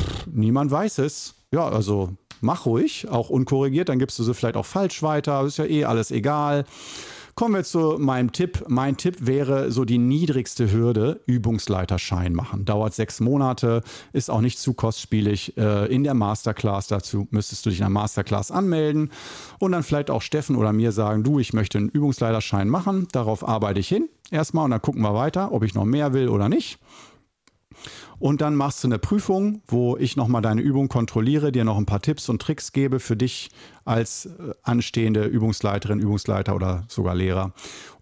Pff, 0.00 0.26
niemand 0.26 0.70
weiß 0.70 0.98
es. 0.98 1.34
Ja, 1.50 1.66
also 1.66 2.10
mach 2.40 2.66
ruhig, 2.66 3.08
auch 3.08 3.30
unkorrigiert, 3.30 3.88
dann 3.88 3.98
gibst 3.98 4.18
du 4.18 4.22
sie 4.22 4.34
vielleicht 4.34 4.56
auch 4.56 4.66
falsch 4.66 5.02
weiter, 5.02 5.44
ist 5.44 5.58
ja 5.58 5.64
eh 5.64 5.84
alles 5.84 6.10
egal. 6.10 6.64
Kommen 7.38 7.54
wir 7.54 7.62
zu 7.62 7.98
meinem 8.00 8.32
Tipp. 8.32 8.64
Mein 8.66 8.96
Tipp 8.96 9.18
wäre 9.20 9.70
so 9.70 9.84
die 9.84 9.98
niedrigste 9.98 10.72
Hürde, 10.72 11.20
Übungsleiterschein 11.26 12.34
machen. 12.34 12.64
Dauert 12.64 12.94
sechs 12.94 13.20
Monate, 13.20 13.84
ist 14.12 14.28
auch 14.28 14.40
nicht 14.40 14.58
zu 14.58 14.74
kostspielig. 14.74 15.56
Äh, 15.56 15.86
in 15.86 16.02
der 16.02 16.14
Masterclass 16.14 16.88
dazu 16.88 17.28
müsstest 17.30 17.64
du 17.64 17.70
dich 17.70 17.78
in 17.78 17.84
der 17.84 17.90
Masterclass 17.90 18.50
anmelden 18.50 19.12
und 19.60 19.70
dann 19.70 19.84
vielleicht 19.84 20.10
auch 20.10 20.20
Steffen 20.20 20.56
oder 20.56 20.72
mir 20.72 20.90
sagen, 20.90 21.22
du, 21.22 21.38
ich 21.38 21.52
möchte 21.52 21.78
einen 21.78 21.90
Übungsleiterschein 21.90 22.68
machen. 22.68 23.06
Darauf 23.12 23.46
arbeite 23.46 23.78
ich 23.78 23.86
hin 23.86 24.08
erstmal 24.32 24.64
und 24.64 24.72
dann 24.72 24.82
gucken 24.82 25.02
wir 25.02 25.14
weiter, 25.14 25.52
ob 25.52 25.62
ich 25.62 25.74
noch 25.74 25.84
mehr 25.84 26.12
will 26.12 26.30
oder 26.30 26.48
nicht. 26.48 26.80
Und 28.18 28.40
dann 28.40 28.56
machst 28.56 28.82
du 28.82 28.88
eine 28.88 28.98
Prüfung, 28.98 29.62
wo 29.68 29.96
ich 29.96 30.16
nochmal 30.16 30.42
deine 30.42 30.60
Übung 30.60 30.88
kontrolliere, 30.88 31.52
dir 31.52 31.64
noch 31.64 31.76
ein 31.76 31.86
paar 31.86 32.02
Tipps 32.02 32.28
und 32.28 32.42
Tricks 32.42 32.72
gebe 32.72 32.98
für 32.98 33.16
dich 33.16 33.50
als 33.84 34.26
äh, 34.26 34.54
anstehende 34.62 35.24
Übungsleiterin, 35.24 36.00
Übungsleiter 36.00 36.56
oder 36.56 36.84
sogar 36.88 37.14
Lehrer. 37.14 37.52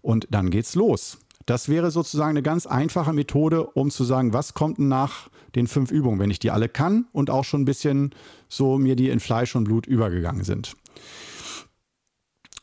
Und 0.01 0.27
dann 0.31 0.49
geht's 0.49 0.75
los. 0.75 1.19
Das 1.45 1.69
wäre 1.69 1.91
sozusagen 1.91 2.31
eine 2.31 2.41
ganz 2.41 2.65
einfache 2.65 3.13
Methode, 3.13 3.67
um 3.67 3.89
zu 3.89 4.03
sagen, 4.03 4.33
was 4.33 4.53
kommt 4.53 4.79
nach 4.79 5.29
den 5.55 5.67
fünf 5.67 5.91
Übungen, 5.91 6.19
wenn 6.19 6.31
ich 6.31 6.39
die 6.39 6.51
alle 6.51 6.67
kann 6.67 7.05
und 7.13 7.29
auch 7.29 7.45
schon 7.45 7.61
ein 7.61 7.65
bisschen 7.65 8.13
so 8.49 8.77
mir 8.77 8.95
die 8.95 9.09
in 9.09 9.19
Fleisch 9.19 9.55
und 9.55 9.63
Blut 9.63 9.87
übergegangen 9.87 10.43
sind. 10.43 10.75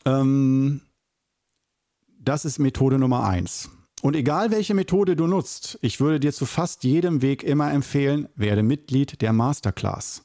Ähm, 0.05 0.81
das 2.19 2.45
ist 2.45 2.59
Methode 2.59 2.99
Nummer 2.99 3.23
eins. 3.23 3.69
Und 4.05 4.15
egal 4.15 4.51
welche 4.51 4.75
Methode 4.75 5.15
du 5.15 5.25
nutzt, 5.25 5.79
ich 5.81 5.99
würde 5.99 6.19
dir 6.19 6.31
zu 6.31 6.45
fast 6.45 6.83
jedem 6.83 7.23
Weg 7.23 7.41
immer 7.41 7.73
empfehlen, 7.73 8.29
werde 8.35 8.61
Mitglied 8.61 9.19
der 9.23 9.33
Masterclass, 9.33 10.23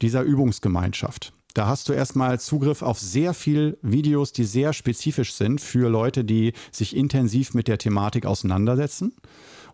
dieser 0.00 0.22
Übungsgemeinschaft. 0.22 1.34
Da 1.52 1.66
hast 1.66 1.90
du 1.90 1.92
erstmal 1.92 2.40
Zugriff 2.40 2.80
auf 2.80 2.98
sehr 2.98 3.34
viele 3.34 3.76
Videos, 3.82 4.32
die 4.32 4.44
sehr 4.44 4.72
spezifisch 4.72 5.34
sind 5.34 5.60
für 5.60 5.90
Leute, 5.90 6.24
die 6.24 6.54
sich 6.72 6.96
intensiv 6.96 7.52
mit 7.52 7.68
der 7.68 7.76
Thematik 7.76 8.24
auseinandersetzen 8.24 9.12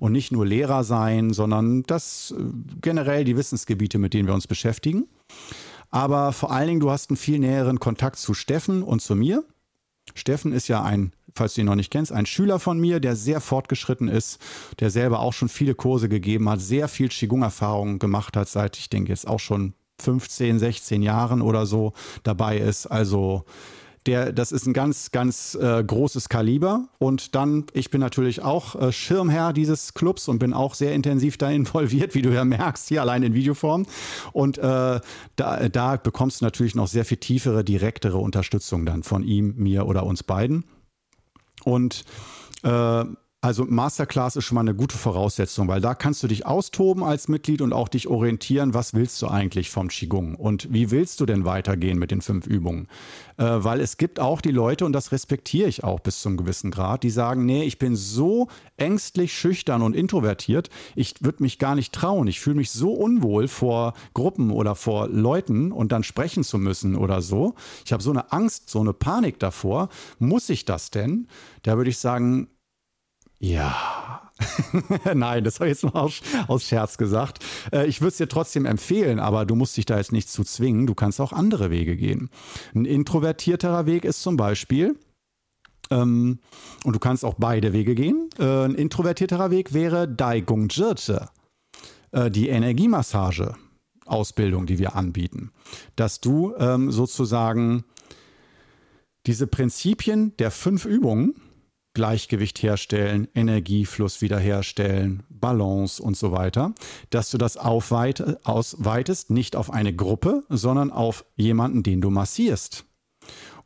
und 0.01 0.11
nicht 0.11 0.33
nur 0.33 0.45
Lehrer 0.45 0.83
sein, 0.83 1.33
sondern 1.33 1.85
das 1.85 2.35
äh, 2.37 2.43
generell 2.83 3.23
die 3.23 3.37
Wissensgebiete, 3.37 3.99
mit 3.99 4.13
denen 4.13 4.27
wir 4.27 4.35
uns 4.35 4.49
beschäftigen. 4.49 5.07
Aber 5.93 6.33
vor 6.33 6.51
allen 6.51 6.67
Dingen, 6.67 6.81
du 6.81 6.91
hast 6.91 7.11
einen 7.11 7.17
viel 7.17 7.39
näheren 7.39 7.79
Kontakt 7.79 8.17
zu 8.17 8.35
Steffen 8.35 8.83
und 8.83 9.03
zu 9.03 9.15
mir 9.15 9.45
Steffen 10.15 10.53
ist 10.53 10.69
ja 10.69 10.83
ein, 10.83 11.13
falls 11.35 11.55
du 11.55 11.63
ihn 11.63 11.67
noch 11.67 11.75
nicht 11.75 11.91
kennst, 11.91 12.13
ein 12.13 12.27
Schüler 12.27 12.59
von 12.59 12.79
mir, 12.79 13.01
der 13.01 13.17
sehr 13.17 13.41
fortgeschritten 13.41 14.09
ist, 14.09 14.39
der 14.81 14.91
selber 14.91 15.21
auch 15.21 15.33
schon 15.33 15.49
viele 15.49 15.75
Kurse 15.75 16.09
gegeben 16.09 16.49
hat, 16.49 16.61
sehr 16.61 16.89
viel 16.89 17.09
Qigong-Erfahrung 17.09 17.99
gemacht 17.99 18.37
hat, 18.37 18.49
seit 18.49 18.77
ich 18.77 18.91
denke 18.91 19.11
jetzt 19.11 19.27
auch 19.27 19.41
schon 19.41 19.75
15, 20.01 20.59
16 20.59 21.03
Jahren 21.03 21.41
oder 21.41 21.67
so 21.67 21.93
dabei 22.23 22.59
ist. 22.59 22.87
Also 22.87 23.45
der, 24.07 24.33
das 24.33 24.53
ist 24.53 24.67
ein 24.67 24.73
ganz, 24.73 25.11
ganz 25.11 25.55
äh, 25.55 25.83
großes 25.83 26.29
Kaliber. 26.29 26.89
Und 26.99 27.35
dann, 27.35 27.65
ich 27.73 27.91
bin 27.91 28.01
natürlich 28.01 28.43
auch 28.43 28.75
äh, 28.77 28.93
Schirmherr 28.93 29.53
dieses 29.53 29.95
Clubs 29.95 30.29
und 30.29 30.39
bin 30.39 30.53
auch 30.53 30.75
sehr 30.75 30.95
intensiv 30.95 31.39
da 31.39 31.51
involviert, 31.51 32.15
wie 32.15 32.23
du 32.23 32.31
ja 32.31 32.45
merkst, 32.45 32.89
hier 32.89 33.01
allein 33.01 33.23
in 33.23 33.35
Videoform. 33.35 33.87
Und 34.33 34.59
äh, 34.59 35.01
da, 35.37 35.69
da 35.69 35.97
bekommst 35.97 36.41
du 36.41 36.45
natürlich 36.45 36.75
noch 36.75 36.89
sehr 36.89 37.05
viel 37.05 37.19
tiefere, 37.19 37.65
direktere 37.65 38.19
Unterstützung 38.19 38.87
dann 38.87 39.03
von 39.03 39.23
ihm, 39.23 39.55
mir 39.57 39.87
oder 39.87 40.05
uns 40.05 40.23
beiden. 40.23 40.65
Und 41.65 42.05
äh, 42.63 43.05
also 43.45 43.67
Masterclass 43.67 44.37
ist 44.37 44.47
schon 44.47 44.55
mal 44.55 44.63
eine 44.63 44.75
gute 44.75 44.97
Voraussetzung, 44.97 45.69
weil 45.69 45.83
da 45.83 45.95
kannst 45.95 46.23
du 46.23 46.29
dich 46.29 46.47
austoben 46.47 47.05
als 47.05 47.29
Mitglied 47.29 47.61
und 47.61 47.75
auch 47.75 47.89
dich 47.89 48.09
orientieren, 48.09 48.73
was 48.73 48.95
willst 48.95 49.21
du 49.21 49.29
eigentlich 49.29 49.71
vom 49.71 49.89
Qigong 49.89 50.35
und 50.35 50.73
wie 50.73 50.91
willst 50.91 51.21
du 51.21 51.27
denn 51.27 51.45
weitergehen 51.45 51.99
mit 51.99 52.11
den 52.11 52.23
fünf 52.23 52.47
Übungen. 52.47 52.89
Äh, 53.37 53.45
weil 53.45 53.81
es 53.81 53.99
gibt 53.99 54.19
auch 54.19 54.41
die 54.41 54.51
Leute, 54.51 54.87
und 54.87 54.95
das 54.95 55.13
respektiere 55.13 55.69
ich 55.69 55.85
auch 55.85 56.01
bis 56.01 56.23
zum 56.23 56.39
gewissen 56.39 56.71
Grad, 56.71 57.03
die 57.03 57.11
sagen, 57.11 57.45
nee, 57.45 57.65
ich 57.65 57.79
bin 57.79 57.97
so 57.97 58.49
ängstlich, 58.79 59.35
schüchtern 59.35 59.83
und 59.83 59.95
introvertiert, 59.95 60.71
ich 60.95 61.15
würde 61.21 61.43
mich 61.43 61.59
gar 61.59 61.75
nicht 61.75 61.93
trauen. 61.93 62.27
Ich 62.29 62.41
fühle 62.41 62.57
mich 62.57 62.71
so 62.71 62.95
unwohl 62.95 63.49
vor 63.49 63.93
Gruppen 64.15 64.53
oder 64.53 64.75
vor 64.75 65.09
Leuten 65.09 65.71
und 65.71 65.93
dann 65.93 66.03
sprechen 66.03 66.45
zu 66.45 66.57
müssen 66.57 66.97
oder 66.97 67.21
so. 67.21 67.57
Ich 67.85 67.93
habe 67.93 68.03
so 68.03 68.11
eine 68.11 68.33
Angst, 68.33 68.71
so 68.71 68.81
eine 68.81 68.95
Panik 68.95 69.39
davor. 69.39 69.91
Muss 70.19 70.49
ich 70.49 70.65
das 70.65 70.91
denn? 70.91 71.29
Da 71.63 71.77
würde 71.77 71.91
ich 71.91 71.99
sagen, 71.99 72.49
ja. 73.45 74.31
Nein, 75.15 75.45
das 75.45 75.61
habe 75.61 75.71
ich 75.71 75.81
jetzt 75.81 75.95
mal 75.95 76.01
aus, 76.01 76.21
aus 76.49 76.65
Scherz 76.65 76.99
gesagt. 76.99 77.45
Äh, 77.73 77.87
ich 77.87 78.01
würde 78.01 78.09
es 78.09 78.17
dir 78.17 78.29
trotzdem 78.29 78.65
empfehlen, 78.65 79.21
aber 79.21 79.47
du 79.47 79.55
musst 79.55 79.77
dich 79.77 79.87
da 79.87 79.97
jetzt 79.97 80.13
nicht 80.13 80.29
zu 80.29 80.45
zwingen. 80.45 80.87
Du 80.87 80.95
kannst 80.95 81.21
auch 81.21 81.33
andere 81.33 81.71
Wege 81.71 81.97
gehen. 81.97 82.31
Ein 82.75 82.85
introvertierterer 82.85 83.87
Weg 83.87 84.05
ist 84.05 84.23
zum 84.23 84.37
Beispiel, 84.37 84.99
ähm, 85.91 86.41
und 86.85 86.95
du 86.95 86.99
kannst 86.99 87.25
auch 87.25 87.35
beide 87.39 87.73
Wege 87.73 87.95
gehen. 87.95 88.29
Äh, 88.39 88.65
ein 88.65 88.75
introvertierterer 88.75 89.51
Weg 89.51 89.73
wäre 89.73 90.09
Dai 90.09 90.41
Gong 90.41 90.69
Jirte, 90.69 91.29
äh, 92.13 92.31
die 92.31 92.49
Energiemassage. 92.49 93.55
Ausbildung, 94.07 94.67
die 94.67 94.79
wir 94.79 94.97
anbieten, 94.97 95.51
dass 95.97 96.21
du 96.21 96.55
ähm, 96.59 96.91
sozusagen 96.93 97.85
diese 99.27 99.47
Prinzipien 99.47 100.37
der 100.37 100.51
fünf 100.51 100.85
Übungen 100.85 101.35
Gleichgewicht 101.95 102.63
herstellen, 102.63 103.29
Energiefluss 103.35 104.21
wiederherstellen, 104.21 105.23
Balance 105.31 106.03
und 106.03 106.17
so 106.17 106.33
weiter, 106.33 106.75
dass 107.11 107.31
du 107.31 107.39
das 107.39 107.57
ausweitest, 107.57 109.31
nicht 109.31 109.57
auf 109.57 109.73
eine 109.73 109.95
Gruppe, 109.95 110.45
sondern 110.49 110.91
auf 110.91 111.25
jemanden, 111.37 111.83
den 111.83 112.01
du 112.01 112.11
massierst. 112.11 112.85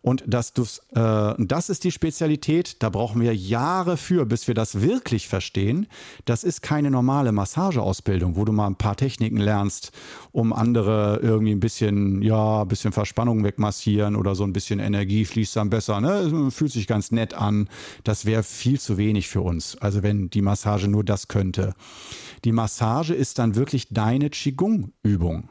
Und 0.08 0.24
du's, 0.54 0.80
äh, 0.94 1.34
das 1.36 1.68
ist 1.68 1.84
die 1.84 1.90
Spezialität, 1.90 2.82
da 2.82 2.88
brauchen 2.88 3.20
wir 3.20 3.36
Jahre 3.36 3.98
für, 3.98 4.24
bis 4.24 4.48
wir 4.48 4.54
das 4.54 4.80
wirklich 4.80 5.28
verstehen. 5.28 5.86
Das 6.24 6.44
ist 6.44 6.62
keine 6.62 6.90
normale 6.90 7.30
Massageausbildung, 7.30 8.34
wo 8.34 8.46
du 8.46 8.52
mal 8.52 8.68
ein 8.68 8.76
paar 8.76 8.96
Techniken 8.96 9.36
lernst, 9.36 9.92
um 10.32 10.54
andere 10.54 11.20
irgendwie 11.22 11.52
ein 11.52 11.60
bisschen, 11.60 12.22
ja, 12.22 12.62
ein 12.62 12.68
bisschen 12.68 12.92
Verspannung 12.92 13.44
wegmassieren 13.44 14.16
oder 14.16 14.34
so 14.34 14.44
ein 14.44 14.54
bisschen 14.54 14.80
Energie 14.80 15.26
fließt 15.26 15.56
dann 15.56 15.68
besser. 15.68 16.00
Ne? 16.00 16.50
Fühlt 16.52 16.72
sich 16.72 16.86
ganz 16.86 17.10
nett 17.10 17.34
an. 17.34 17.68
Das 18.02 18.24
wäre 18.24 18.44
viel 18.44 18.80
zu 18.80 18.96
wenig 18.96 19.28
für 19.28 19.42
uns. 19.42 19.76
Also 19.76 20.02
wenn 20.02 20.30
die 20.30 20.40
Massage 20.40 20.88
nur 20.88 21.04
das 21.04 21.28
könnte. 21.28 21.74
Die 22.46 22.52
Massage 22.52 23.12
ist 23.12 23.38
dann 23.38 23.56
wirklich 23.56 23.88
deine 23.90 24.30
Qigong-Übung. 24.30 25.50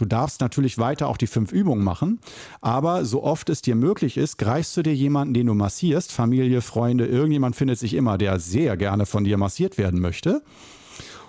Du 0.00 0.06
darfst 0.06 0.40
natürlich 0.40 0.78
weiter 0.78 1.08
auch 1.08 1.18
die 1.18 1.26
fünf 1.26 1.52
Übungen 1.52 1.84
machen, 1.84 2.20
aber 2.62 3.04
so 3.04 3.22
oft 3.22 3.50
es 3.50 3.60
dir 3.60 3.74
möglich 3.74 4.16
ist, 4.16 4.38
greifst 4.38 4.74
du 4.78 4.82
dir 4.82 4.94
jemanden, 4.94 5.34
den 5.34 5.46
du 5.46 5.52
massierst, 5.52 6.10
Familie, 6.10 6.62
Freunde, 6.62 7.04
irgendjemand 7.04 7.54
findet 7.54 7.78
sich 7.78 7.92
immer, 7.92 8.16
der 8.16 8.40
sehr 8.40 8.78
gerne 8.78 9.04
von 9.04 9.24
dir 9.24 9.36
massiert 9.36 9.76
werden 9.76 10.00
möchte. 10.00 10.42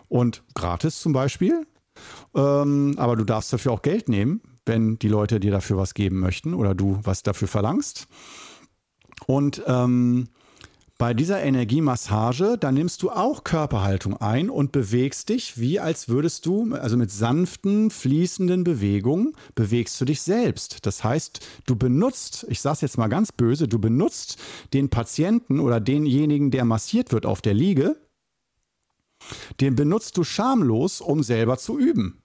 Und 0.07 0.43
gratis 0.55 1.01
zum 1.01 1.11
Beispiel. 1.11 1.67
Ähm, 2.33 2.95
aber 2.95 3.17
du 3.17 3.25
darfst 3.25 3.51
dafür 3.51 3.73
auch 3.73 3.81
Geld 3.81 4.07
nehmen, 4.07 4.39
wenn 4.65 4.97
die 4.97 5.09
Leute 5.09 5.41
dir 5.41 5.51
dafür 5.51 5.75
was 5.75 5.93
geben 5.93 6.21
möchten 6.21 6.53
oder 6.53 6.73
du 6.73 6.97
was 7.03 7.23
dafür 7.23 7.49
verlangst. 7.49 8.07
Und 9.27 9.61
ähm, 9.67 10.29
bei 11.01 11.15
dieser 11.15 11.41
Energiemassage, 11.41 12.57
da 12.59 12.71
nimmst 12.71 13.01
du 13.01 13.09
auch 13.09 13.43
Körperhaltung 13.43 14.17
ein 14.17 14.51
und 14.51 14.71
bewegst 14.71 15.29
dich, 15.29 15.59
wie 15.59 15.79
als 15.79 16.09
würdest 16.09 16.45
du, 16.45 16.75
also 16.75 16.95
mit 16.95 17.09
sanften, 17.09 17.89
fließenden 17.89 18.63
Bewegungen, 18.63 19.35
bewegst 19.55 19.99
du 19.99 20.05
dich 20.05 20.21
selbst. 20.21 20.85
Das 20.85 21.03
heißt, 21.03 21.43
du 21.65 21.75
benutzt, 21.75 22.45
ich 22.49 22.61
sage 22.61 22.75
es 22.75 22.81
jetzt 22.81 22.99
mal 22.99 23.07
ganz 23.07 23.31
böse, 23.31 23.67
du 23.67 23.79
benutzt 23.79 24.37
den 24.73 24.89
Patienten 24.91 25.59
oder 25.59 25.79
denjenigen, 25.79 26.51
der 26.51 26.65
massiert 26.65 27.11
wird 27.11 27.25
auf 27.25 27.41
der 27.41 27.55
Liege, 27.55 27.95
den 29.59 29.75
benutzt 29.75 30.17
du 30.17 30.23
schamlos, 30.23 31.01
um 31.01 31.23
selber 31.23 31.57
zu 31.57 31.79
üben. 31.79 32.21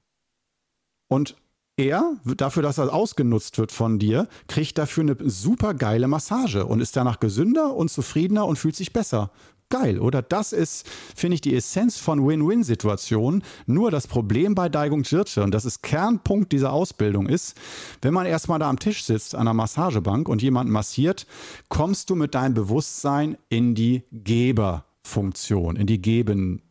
Und 1.09 1.35
er, 1.77 2.17
dafür, 2.25 2.63
dass 2.63 2.79
er 2.79 2.93
ausgenutzt 2.93 3.59
wird 3.59 3.73
von 3.73 3.99
dir, 3.99 4.29
kriegt 4.49 4.79
dafür 4.79 5.03
eine 5.03 5.17
super 5.29 5.75
geile 5.75 6.09
Massage 6.09 6.65
und 6.65 6.81
ist 6.81 6.97
danach 6.97 7.21
gesünder 7.21 7.75
und 7.75 7.91
zufriedener 7.91 8.47
und 8.47 8.59
fühlt 8.59 8.77
sich 8.77 8.93
besser. 8.93 9.31
Geil, 9.69 9.99
oder? 9.99 10.23
Das 10.23 10.53
ist, 10.53 10.87
finde 11.17 11.35
ich, 11.35 11.41
die 11.41 11.57
Essenz 11.57 11.99
von 11.99 12.25
Win-Win-Situationen. 12.25 13.43
Nur 13.67 13.91
das 13.91 14.07
Problem 14.07 14.55
bei 14.55 14.69
Daigung 14.69 15.03
Jirche, 15.03 15.43
und 15.43 15.53
das 15.53 15.65
ist 15.65 15.83
Kernpunkt 15.83 16.53
dieser 16.53 16.73
Ausbildung, 16.73 17.29
ist, 17.29 17.57
wenn 18.01 18.15
man 18.15 18.27
erstmal 18.27 18.61
da 18.61 18.71
am 18.71 18.79
Tisch 18.79 19.03
sitzt, 19.03 19.35
an 19.35 19.47
der 19.47 19.55
Massagebank 19.55 20.29
und 20.29 20.41
jemanden 20.41 20.73
massiert, 20.73 21.27
kommst 21.69 22.11
du 22.11 22.15
mit 22.15 22.37
deinem 22.37 22.55
Bewusstsein 22.55 23.37
in 23.49 23.75
die 23.75 24.05
Geberfunktion, 24.13 25.75
in 25.75 25.89
die 25.89 26.01
Geben, 26.01 26.63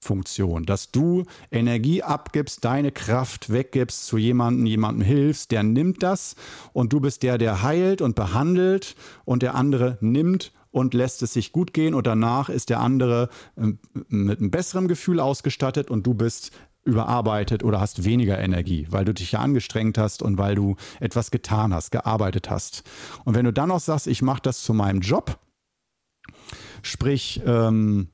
Funktion, 0.00 0.64
dass 0.64 0.90
du 0.90 1.24
Energie 1.50 2.02
abgibst, 2.02 2.64
deine 2.64 2.92
Kraft 2.92 3.50
weggibst 3.50 4.06
zu 4.06 4.16
jemandem, 4.16 4.66
jemandem 4.66 5.04
hilfst, 5.04 5.50
der 5.50 5.62
nimmt 5.62 6.02
das 6.02 6.36
und 6.72 6.92
du 6.92 7.00
bist 7.00 7.22
der, 7.22 7.36
der 7.38 7.62
heilt 7.62 8.00
und 8.00 8.14
behandelt 8.14 8.94
und 9.24 9.42
der 9.42 9.54
andere 9.54 9.98
nimmt 10.00 10.52
und 10.70 10.94
lässt 10.94 11.22
es 11.22 11.32
sich 11.32 11.52
gut 11.52 11.74
gehen 11.74 11.94
und 11.94 12.06
danach 12.06 12.48
ist 12.48 12.70
der 12.70 12.80
andere 12.80 13.28
ähm, 13.56 13.78
mit 14.08 14.38
einem 14.38 14.50
besseren 14.50 14.88
Gefühl 14.88 15.18
ausgestattet 15.18 15.90
und 15.90 16.06
du 16.06 16.14
bist 16.14 16.52
überarbeitet 16.84 17.64
oder 17.64 17.80
hast 17.80 18.04
weniger 18.04 18.38
Energie, 18.38 18.86
weil 18.90 19.04
du 19.04 19.12
dich 19.12 19.32
ja 19.32 19.40
angestrengt 19.40 19.98
hast 19.98 20.22
und 20.22 20.38
weil 20.38 20.54
du 20.54 20.76
etwas 21.00 21.30
getan 21.30 21.74
hast, 21.74 21.90
gearbeitet 21.90 22.48
hast. 22.50 22.82
Und 23.24 23.34
wenn 23.34 23.44
du 23.44 23.52
dann 23.52 23.68
noch 23.68 23.80
sagst, 23.80 24.06
ich 24.06 24.22
mache 24.22 24.42
das 24.42 24.62
zu 24.62 24.72
meinem 24.72 25.00
Job, 25.00 25.38
sprich, 26.82 27.42
ähm, 27.44 28.08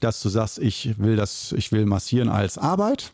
dass 0.00 0.20
du 0.20 0.28
sagst, 0.28 0.58
ich 0.58 0.98
will 0.98 1.16
das, 1.16 1.52
ich 1.52 1.70
will 1.70 1.86
massieren 1.86 2.28
als 2.28 2.58
Arbeit, 2.58 3.12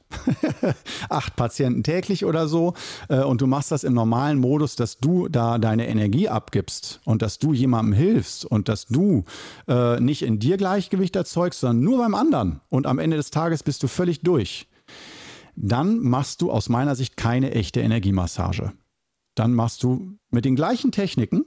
acht 1.09 1.37
Patienten 1.37 1.83
täglich 1.83 2.25
oder 2.25 2.49
so, 2.49 2.75
äh, 3.09 3.23
und 3.23 3.41
du 3.41 3.47
machst 3.47 3.71
das 3.71 3.85
im 3.85 3.93
normalen 3.93 4.39
Modus, 4.39 4.77
dass 4.77 4.99
du 4.99 5.29
da 5.29 5.59
deine 5.59 5.89
Energie 5.89 6.29
abgibst 6.29 7.01
und 7.05 7.23
dass 7.23 7.39
du 7.39 7.53
jemandem 7.53 7.93
hilfst 7.93 8.45
und 8.45 8.69
dass 8.69 8.87
du 8.87 9.25
äh, 9.69 10.01
nicht 10.01 10.23
in 10.23 10.39
dir 10.39 10.57
Gleichgewicht 10.57 11.17
erzeugst, 11.17 11.61
sondern 11.61 11.85
nur 11.85 11.99
beim 11.99 12.15
anderen. 12.15 12.61
Und 12.71 12.87
am 12.87 12.99
Ende 12.99 13.17
des 13.17 13.31
Tages 13.31 13.63
bist 13.63 13.83
du 13.83 13.89
völlig 13.89 14.21
durch. 14.21 14.67
Dann 15.57 15.99
machst 15.99 16.41
du 16.41 16.51
aus 16.51 16.69
meiner 16.69 16.97
Sicht 16.97 17.17
keine 17.17 17.51
echte 17.53 17.81
Energiemassage. 17.81 18.73
Dann 19.35 19.53
machst 19.53 19.83
du 19.83 20.17
mit 20.31 20.45
den 20.45 20.57
gleichen 20.57 20.93
Techniken, 20.93 21.45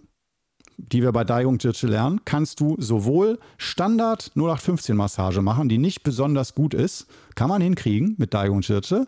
die 0.93 1.01
wir 1.01 1.11
bei 1.11 1.23
Daigung 1.23 1.57
Jirche 1.57 1.87
lernen, 1.87 2.21
kannst 2.23 2.59
du 2.59 2.75
sowohl 2.79 3.39
Standard 3.57 4.31
0815 4.35 4.95
Massage 4.95 5.41
machen, 5.41 5.67
die 5.67 5.79
nicht 5.79 6.03
besonders 6.03 6.53
gut 6.53 6.75
ist, 6.75 7.07
kann 7.35 7.49
man 7.49 7.61
hinkriegen 7.61 8.13
mit 8.19 8.33
Daigung 8.33 8.61
Jirche, 8.61 9.07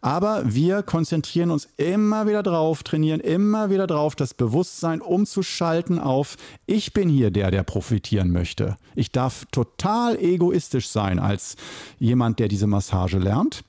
aber 0.00 0.42
wir 0.44 0.84
konzentrieren 0.84 1.50
uns 1.50 1.68
immer 1.76 2.28
wieder 2.28 2.44
drauf, 2.44 2.84
trainieren 2.84 3.18
immer 3.18 3.70
wieder 3.70 3.88
drauf, 3.88 4.14
das 4.14 4.34
Bewusstsein 4.34 5.00
umzuschalten 5.00 5.98
auf, 5.98 6.36
ich 6.66 6.92
bin 6.92 7.08
hier 7.08 7.32
der, 7.32 7.50
der 7.50 7.64
profitieren 7.64 8.30
möchte. 8.30 8.76
Ich 8.94 9.10
darf 9.10 9.46
total 9.50 10.16
egoistisch 10.16 10.88
sein 10.88 11.18
als 11.18 11.56
jemand, 11.98 12.38
der 12.38 12.46
diese 12.46 12.68
Massage 12.68 13.18
lernt 13.18 13.64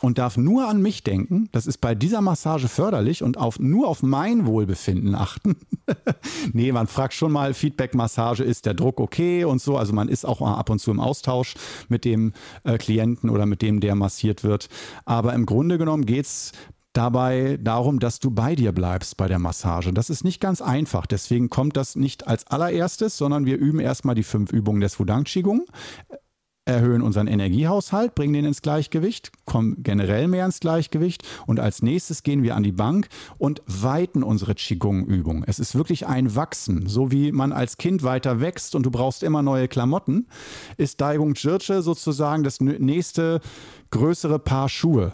und 0.00 0.18
darf 0.18 0.36
nur 0.36 0.68
an 0.68 0.80
mich 0.80 1.02
denken. 1.02 1.48
Das 1.52 1.66
ist 1.66 1.78
bei 1.78 1.94
dieser 1.94 2.20
Massage 2.20 2.68
förderlich 2.68 3.22
und 3.22 3.36
auf, 3.36 3.58
nur 3.58 3.88
auf 3.88 4.02
mein 4.02 4.46
Wohlbefinden 4.46 5.14
achten. 5.14 5.56
nee, 6.52 6.72
man 6.72 6.86
fragt 6.86 7.14
schon 7.14 7.32
mal, 7.32 7.54
Feedback-Massage, 7.54 8.44
ist 8.44 8.66
der 8.66 8.74
Druck 8.74 9.00
okay 9.00 9.44
und 9.44 9.60
so. 9.60 9.76
Also 9.76 9.92
man 9.92 10.08
ist 10.08 10.24
auch 10.24 10.40
ab 10.40 10.70
und 10.70 10.78
zu 10.78 10.90
im 10.90 11.00
Austausch 11.00 11.54
mit 11.88 12.04
dem 12.04 12.32
äh, 12.64 12.78
Klienten 12.78 13.30
oder 13.30 13.46
mit 13.46 13.62
dem, 13.62 13.80
der 13.80 13.94
massiert 13.94 14.44
wird. 14.44 14.68
Aber 15.04 15.34
im 15.34 15.46
Grunde 15.46 15.78
genommen 15.78 16.06
geht 16.06 16.26
es 16.26 16.52
dabei 16.92 17.58
darum, 17.60 18.00
dass 18.00 18.18
du 18.18 18.30
bei 18.30 18.54
dir 18.54 18.72
bleibst 18.72 19.16
bei 19.16 19.28
der 19.28 19.38
Massage. 19.38 19.92
Das 19.92 20.10
ist 20.10 20.24
nicht 20.24 20.40
ganz 20.40 20.60
einfach. 20.60 21.06
Deswegen 21.06 21.48
kommt 21.48 21.76
das 21.76 21.96
nicht 21.96 22.26
als 22.26 22.46
allererstes, 22.46 23.16
sondern 23.16 23.46
wir 23.46 23.56
üben 23.56 23.78
erstmal 23.78 24.14
die 24.14 24.22
fünf 24.22 24.52
Übungen 24.52 24.80
des 24.80 24.98
Wudang 24.98 25.24
Qigong 25.24 25.66
erhöhen 26.68 27.02
unseren 27.02 27.26
Energiehaushalt, 27.26 28.14
bringen 28.14 28.34
den 28.34 28.44
ins 28.44 28.62
Gleichgewicht, 28.62 29.32
kommen 29.46 29.82
generell 29.82 30.28
mehr 30.28 30.44
ins 30.44 30.60
Gleichgewicht 30.60 31.26
und 31.46 31.58
als 31.58 31.82
nächstes 31.82 32.22
gehen 32.22 32.42
wir 32.42 32.54
an 32.54 32.62
die 32.62 32.72
Bank 32.72 33.08
und 33.38 33.62
weiten 33.66 34.22
unsere 34.22 34.54
Qigong-Übung. 34.54 35.44
Es 35.46 35.58
ist 35.58 35.74
wirklich 35.74 36.06
ein 36.06 36.36
Wachsen. 36.36 36.86
So 36.86 37.10
wie 37.10 37.32
man 37.32 37.52
als 37.52 37.78
Kind 37.78 38.02
weiter 38.02 38.40
wächst 38.40 38.74
und 38.74 38.84
du 38.84 38.90
brauchst 38.90 39.22
immer 39.22 39.42
neue 39.42 39.66
Klamotten, 39.68 40.26
ist 40.76 41.00
Daigung 41.00 41.34
Jirche 41.34 41.82
sozusagen 41.82 42.44
das 42.44 42.60
nächste 42.60 43.40
größere 43.90 44.38
Paar 44.38 44.68
Schuhe. 44.68 45.12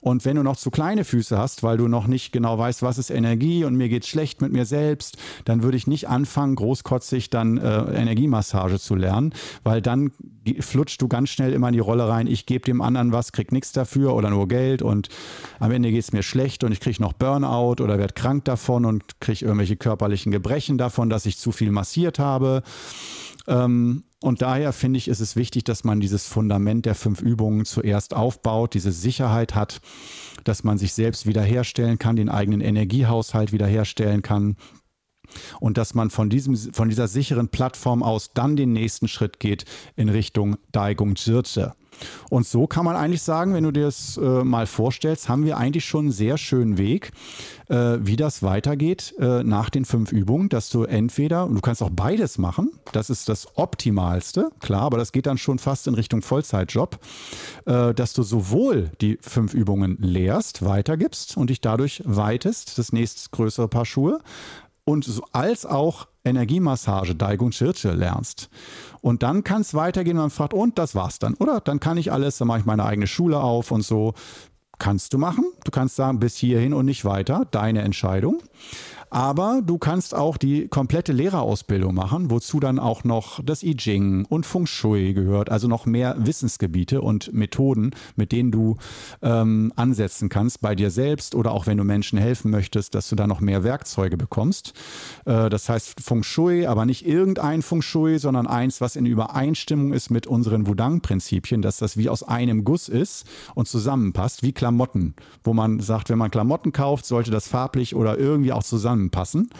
Und 0.00 0.24
wenn 0.24 0.36
du 0.36 0.42
noch 0.42 0.56
zu 0.56 0.70
kleine 0.70 1.04
Füße 1.04 1.38
hast, 1.38 1.62
weil 1.62 1.76
du 1.76 1.88
noch 1.88 2.06
nicht 2.06 2.32
genau 2.32 2.58
weißt, 2.58 2.82
was 2.82 2.98
ist 2.98 3.10
Energie 3.10 3.64
und 3.64 3.76
mir 3.76 3.88
geht's 3.88 4.08
schlecht 4.08 4.40
mit 4.40 4.52
mir 4.52 4.64
selbst, 4.64 5.16
dann 5.44 5.62
würde 5.62 5.76
ich 5.76 5.86
nicht 5.86 6.08
anfangen, 6.08 6.54
großkotzig 6.56 7.30
dann 7.30 7.58
äh, 7.58 7.78
Energiemassage 7.94 8.78
zu 8.78 8.94
lernen, 8.94 9.32
weil 9.64 9.82
dann 9.82 10.12
flutscht 10.60 11.02
du 11.02 11.08
ganz 11.08 11.30
schnell 11.30 11.52
immer 11.52 11.68
in 11.68 11.74
die 11.74 11.80
Rolle 11.80 12.08
rein, 12.08 12.26
ich 12.26 12.46
gebe 12.46 12.64
dem 12.64 12.80
anderen 12.80 13.12
was, 13.12 13.32
krieg 13.32 13.52
nichts 13.52 13.72
dafür 13.72 14.14
oder 14.14 14.30
nur 14.30 14.48
Geld 14.48 14.82
und 14.82 15.08
am 15.58 15.70
Ende 15.70 15.90
geht's 15.90 16.12
mir 16.12 16.22
schlecht 16.22 16.64
und 16.64 16.72
ich 16.72 16.80
kriege 16.80 17.02
noch 17.02 17.12
Burnout 17.12 17.82
oder 17.82 17.98
werde 17.98 18.14
krank 18.14 18.44
davon 18.44 18.84
und 18.84 19.20
kriege 19.20 19.44
irgendwelche 19.44 19.76
körperlichen 19.76 20.32
Gebrechen 20.32 20.78
davon, 20.78 21.10
dass 21.10 21.26
ich 21.26 21.38
zu 21.38 21.52
viel 21.52 21.70
massiert 21.70 22.18
habe. 22.18 22.62
Ähm, 23.46 24.04
und 24.20 24.42
daher 24.42 24.72
finde 24.72 24.98
ich, 24.98 25.06
ist 25.06 25.20
es 25.20 25.36
wichtig, 25.36 25.64
dass 25.64 25.84
man 25.84 26.00
dieses 26.00 26.26
Fundament 26.26 26.86
der 26.86 26.96
fünf 26.96 27.20
Übungen 27.20 27.64
zuerst 27.64 28.14
aufbaut, 28.14 28.74
diese 28.74 28.90
Sicherheit 28.90 29.54
hat, 29.54 29.80
dass 30.42 30.64
man 30.64 30.76
sich 30.76 30.92
selbst 30.92 31.26
wiederherstellen 31.26 31.98
kann, 31.98 32.16
den 32.16 32.28
eigenen 32.28 32.60
Energiehaushalt 32.60 33.52
wiederherstellen 33.52 34.22
kann, 34.22 34.56
und 35.60 35.78
dass 35.78 35.94
man 35.94 36.10
von, 36.10 36.30
diesem, 36.30 36.56
von 36.56 36.88
dieser 36.88 37.08
sicheren 37.08 37.48
Plattform 37.48 38.02
aus 38.02 38.32
dann 38.34 38.56
den 38.56 38.72
nächsten 38.72 39.08
Schritt 39.08 39.40
geht 39.40 39.64
in 39.96 40.08
Richtung 40.08 40.56
Daigung 40.72 41.14
Jirche. 41.14 41.74
Und 42.30 42.46
so 42.46 42.66
kann 42.66 42.84
man 42.84 42.96
eigentlich 42.96 43.22
sagen, 43.22 43.54
wenn 43.54 43.64
du 43.64 43.70
dir 43.70 43.84
das 43.84 44.16
äh, 44.16 44.44
mal 44.44 44.66
vorstellst, 44.66 45.28
haben 45.28 45.44
wir 45.44 45.56
eigentlich 45.56 45.84
schon 45.84 46.06
einen 46.06 46.12
sehr 46.12 46.38
schönen 46.38 46.78
Weg, 46.78 47.12
äh, 47.68 47.98
wie 48.00 48.16
das 48.16 48.42
weitergeht 48.42 49.14
äh, 49.18 49.42
nach 49.42 49.70
den 49.70 49.84
fünf 49.84 50.12
Übungen, 50.12 50.48
dass 50.48 50.70
du 50.70 50.84
entweder, 50.84 51.46
und 51.46 51.54
du 51.56 51.60
kannst 51.60 51.82
auch 51.82 51.90
beides 51.90 52.38
machen, 52.38 52.70
das 52.92 53.10
ist 53.10 53.28
das 53.28 53.56
Optimalste, 53.56 54.50
klar, 54.60 54.82
aber 54.82 54.98
das 54.98 55.12
geht 55.12 55.26
dann 55.26 55.38
schon 55.38 55.58
fast 55.58 55.86
in 55.86 55.94
Richtung 55.94 56.22
Vollzeitjob, 56.22 56.98
äh, 57.66 57.94
dass 57.94 58.12
du 58.12 58.22
sowohl 58.22 58.90
die 59.00 59.18
fünf 59.20 59.54
Übungen 59.54 59.96
lehrst, 60.00 60.64
weitergibst 60.64 61.36
und 61.36 61.50
dich 61.50 61.60
dadurch 61.60 62.02
weitest, 62.04 62.78
das 62.78 62.92
nächstgrößere 62.92 63.68
Paar 63.68 63.86
Schuhe, 63.86 64.20
und 64.88 65.06
als 65.32 65.66
auch 65.66 66.08
Energiemassage, 66.24 67.14
Daigun 67.14 67.50
Chirche 67.50 67.92
lernst. 67.92 68.48
Und 69.02 69.22
dann 69.22 69.44
kann 69.44 69.60
es 69.60 69.74
weitergehen, 69.74 70.16
man 70.16 70.30
fragt, 70.30 70.54
und 70.54 70.78
das 70.78 70.94
war's 70.94 71.18
dann, 71.18 71.34
oder? 71.34 71.60
Dann 71.60 71.78
kann 71.78 71.98
ich 71.98 72.10
alles, 72.10 72.38
dann 72.38 72.48
mache 72.48 72.60
ich 72.60 72.64
meine 72.64 72.86
eigene 72.86 73.06
Schule 73.06 73.38
auf 73.38 73.70
und 73.70 73.82
so. 73.82 74.14
Kannst 74.78 75.12
du 75.12 75.18
machen. 75.18 75.44
Du 75.64 75.70
kannst 75.70 75.96
sagen, 75.96 76.20
bis 76.20 76.36
hierhin 76.36 76.72
und 76.72 76.86
nicht 76.86 77.04
weiter, 77.04 77.46
deine 77.50 77.82
Entscheidung. 77.82 78.40
Aber 79.10 79.62
du 79.64 79.78
kannst 79.78 80.14
auch 80.14 80.36
die 80.36 80.68
komplette 80.68 81.12
Lehrerausbildung 81.12 81.94
machen, 81.94 82.30
wozu 82.30 82.60
dann 82.60 82.78
auch 82.78 83.04
noch 83.04 83.42
das 83.42 83.62
I 83.62 83.74
Ching 83.74 84.26
und 84.28 84.44
Feng 84.44 84.66
Shui 84.66 85.14
gehört, 85.14 85.50
also 85.50 85.66
noch 85.66 85.86
mehr 85.86 86.16
Wissensgebiete 86.18 87.00
und 87.00 87.32
Methoden, 87.32 87.92
mit 88.16 88.32
denen 88.32 88.50
du 88.50 88.76
ähm, 89.22 89.72
ansetzen 89.76 90.28
kannst 90.28 90.60
bei 90.60 90.74
dir 90.74 90.90
selbst 90.90 91.34
oder 91.34 91.52
auch 91.52 91.66
wenn 91.66 91.78
du 91.78 91.84
Menschen 91.84 92.18
helfen 92.18 92.50
möchtest, 92.50 92.94
dass 92.94 93.08
du 93.08 93.16
da 93.16 93.26
noch 93.26 93.40
mehr 93.40 93.64
Werkzeuge 93.64 94.16
bekommst. 94.16 94.74
Äh, 95.24 95.48
das 95.48 95.68
heißt 95.68 96.00
Feng 96.00 96.22
Shui, 96.22 96.66
aber 96.66 96.84
nicht 96.84 97.06
irgendein 97.06 97.62
Feng 97.62 97.82
Shui, 97.82 98.18
sondern 98.18 98.46
eins, 98.46 98.80
was 98.80 98.96
in 98.96 99.06
Übereinstimmung 99.06 99.92
ist 99.92 100.10
mit 100.10 100.26
unseren 100.26 100.66
Wudang-Prinzipien, 100.66 101.62
dass 101.62 101.78
das 101.78 101.96
wie 101.96 102.10
aus 102.10 102.22
einem 102.22 102.64
Guss 102.64 102.88
ist 102.88 103.26
und 103.54 103.68
zusammenpasst, 103.68 104.42
wie 104.42 104.52
Klamotten, 104.52 105.14
wo 105.44 105.54
man 105.54 105.80
sagt, 105.80 106.10
wenn 106.10 106.18
man 106.18 106.30
Klamotten 106.30 106.72
kauft, 106.72 107.06
sollte 107.06 107.30
das 107.30 107.48
farblich 107.48 107.94
oder 107.94 108.18
irgendwie 108.18 108.52
auch 108.52 108.62
zusammen 108.62 108.97
zusammenpassen. 108.98 109.50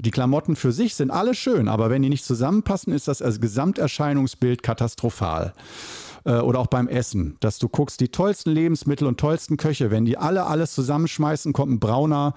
Die 0.00 0.10
Klamotten 0.10 0.56
für 0.56 0.72
sich 0.72 0.94
sind 0.94 1.10
alle 1.10 1.34
schön, 1.34 1.68
aber 1.68 1.90
wenn 1.90 2.02
die 2.02 2.10
nicht 2.10 2.24
zusammenpassen, 2.24 2.92
ist 2.92 3.08
das 3.08 3.22
als 3.22 3.40
Gesamterscheinungsbild 3.40 4.62
katastrophal 4.62 5.54
äh, 6.24 6.36
oder 6.36 6.58
auch 6.58 6.66
beim 6.66 6.88
Essen, 6.88 7.36
dass 7.40 7.58
du 7.58 7.68
guckst, 7.68 8.00
die 8.00 8.08
tollsten 8.08 8.50
Lebensmittel 8.50 9.06
und 9.06 9.18
tollsten 9.18 9.56
Köche, 9.56 9.90
wenn 9.90 10.04
die 10.04 10.18
alle 10.18 10.44
alles 10.44 10.74
zusammenschmeißen, 10.74 11.52
kommt 11.52 11.72
ein 11.72 11.80
brauner 11.80 12.34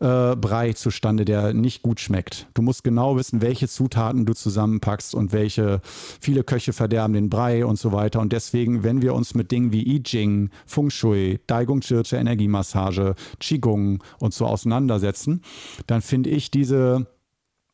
äh, 0.00 0.34
Brei 0.34 0.72
zustande, 0.72 1.24
der 1.24 1.52
nicht 1.52 1.82
gut 1.82 2.00
schmeckt. 2.00 2.48
Du 2.54 2.62
musst 2.62 2.84
genau 2.84 3.16
wissen, 3.16 3.42
welche 3.42 3.68
Zutaten 3.68 4.24
du 4.24 4.32
zusammenpackst 4.32 5.14
und 5.14 5.32
welche, 5.32 5.80
viele 6.20 6.42
Köche 6.42 6.72
verderben 6.72 7.12
den 7.12 7.30
Brei 7.30 7.64
und 7.64 7.78
so 7.78 7.92
weiter. 7.92 8.20
Und 8.20 8.32
deswegen, 8.32 8.82
wenn 8.82 9.02
wir 9.02 9.14
uns 9.14 9.34
mit 9.34 9.50
Dingen 9.52 9.72
wie 9.72 9.86
I 9.86 10.02
Ching, 10.02 10.50
Feng 10.66 10.90
Shui, 10.90 11.40
Daigung 11.46 11.80
Chirche, 11.80 12.16
Energiemassage, 12.16 13.14
Qigong 13.38 14.02
und 14.18 14.34
so 14.34 14.46
auseinandersetzen, 14.46 15.42
dann 15.86 16.00
finde 16.00 16.30
ich 16.30 16.50
diese, 16.50 17.06